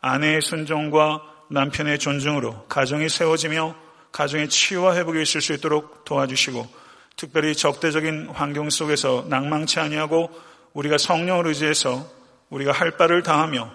아내의 0.00 0.40
순종과 0.40 1.22
남편의 1.50 1.98
존중으로 1.98 2.66
가정이 2.68 3.08
세워지며 3.08 3.74
가정의 4.12 4.48
치유와 4.48 4.96
회복이 4.96 5.20
있을 5.22 5.40
수 5.40 5.52
있도록 5.52 6.04
도와주시고 6.04 6.68
특별히 7.16 7.54
적대적인 7.54 8.30
환경 8.32 8.70
속에서 8.70 9.26
낭망치 9.28 9.80
아니하고 9.80 10.30
우리가 10.72 10.96
성령을 10.96 11.48
의지해서 11.48 12.08
우리가 12.50 12.72
할 12.72 12.92
바를 12.92 13.22
다하며 13.22 13.70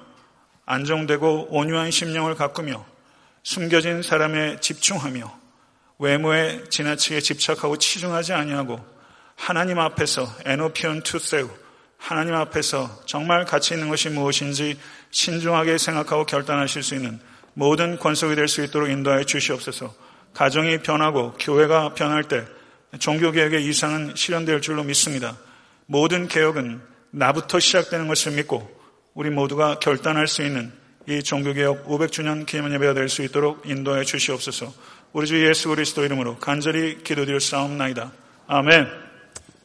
안정되고 0.66 1.50
온유한 1.52 1.92
심령을 1.92 2.36
가꾸며 2.36 2.86
숨겨진 3.44 4.02
사람에 4.02 4.60
집중하며 4.62 5.40
외모에 6.00 6.64
지나치게 6.70 7.20
집착하고 7.22 7.78
치중하지 7.78 8.34
아니하고 8.34 8.84
하나님 9.36 9.80
앞에서 9.80 10.28
에노피온 10.46 11.04
투세우 11.04 11.50
하나님 12.06 12.36
앞에서 12.36 13.02
정말 13.08 13.46
가치 13.46 13.74
있는 13.74 13.90
것이 13.90 14.10
무엇인지 14.10 14.78
신중하게 15.10 15.80
생각하고 15.80 16.28
결단하실 16.28 16.84
수 16.84 16.94
있는 16.94 17.20
모든 17.56 17.98
권속이 17.98 18.36
될 18.36 18.48
수 18.48 18.64
있도록 18.64 18.92
인도하여 18.92 19.24
주시옵소서. 19.24 19.92
가정이 20.36 20.84
변하고 20.84 21.34
교회가 21.40 21.96
변할 21.96 22.26
때 22.26 22.46
종교개혁의 23.00 23.66
이상은 23.66 24.14
실현될 24.16 24.62
줄로 24.62 24.84
믿습니다. 24.84 25.36
모든 25.88 26.28
개혁은 26.28 26.80
나부터 27.10 27.60
시작되는 27.60 28.08
것을 28.08 28.34
믿고 28.34 28.70
우리 29.16 29.32
모두가 29.32 29.80
결단할 29.80 30.28
수 30.28 30.44
있는 30.44 30.72
이 31.10 31.24
종교개혁 31.24 31.88
500주년 31.88 32.46
기념 32.46 32.72
예배가 32.72 32.94
될 32.94 33.10
수 33.10 33.24
있도록 33.24 33.64
인도해 33.66 34.04
주시옵소서. 34.04 34.72
우리 35.12 35.26
주 35.26 35.44
예수 35.44 35.70
그리스도 35.70 36.06
이름으로 36.06 36.38
간절히 36.38 37.02
기도드릴 37.04 37.40
싸움나이다. 37.40 38.12
아멘. 38.46 39.05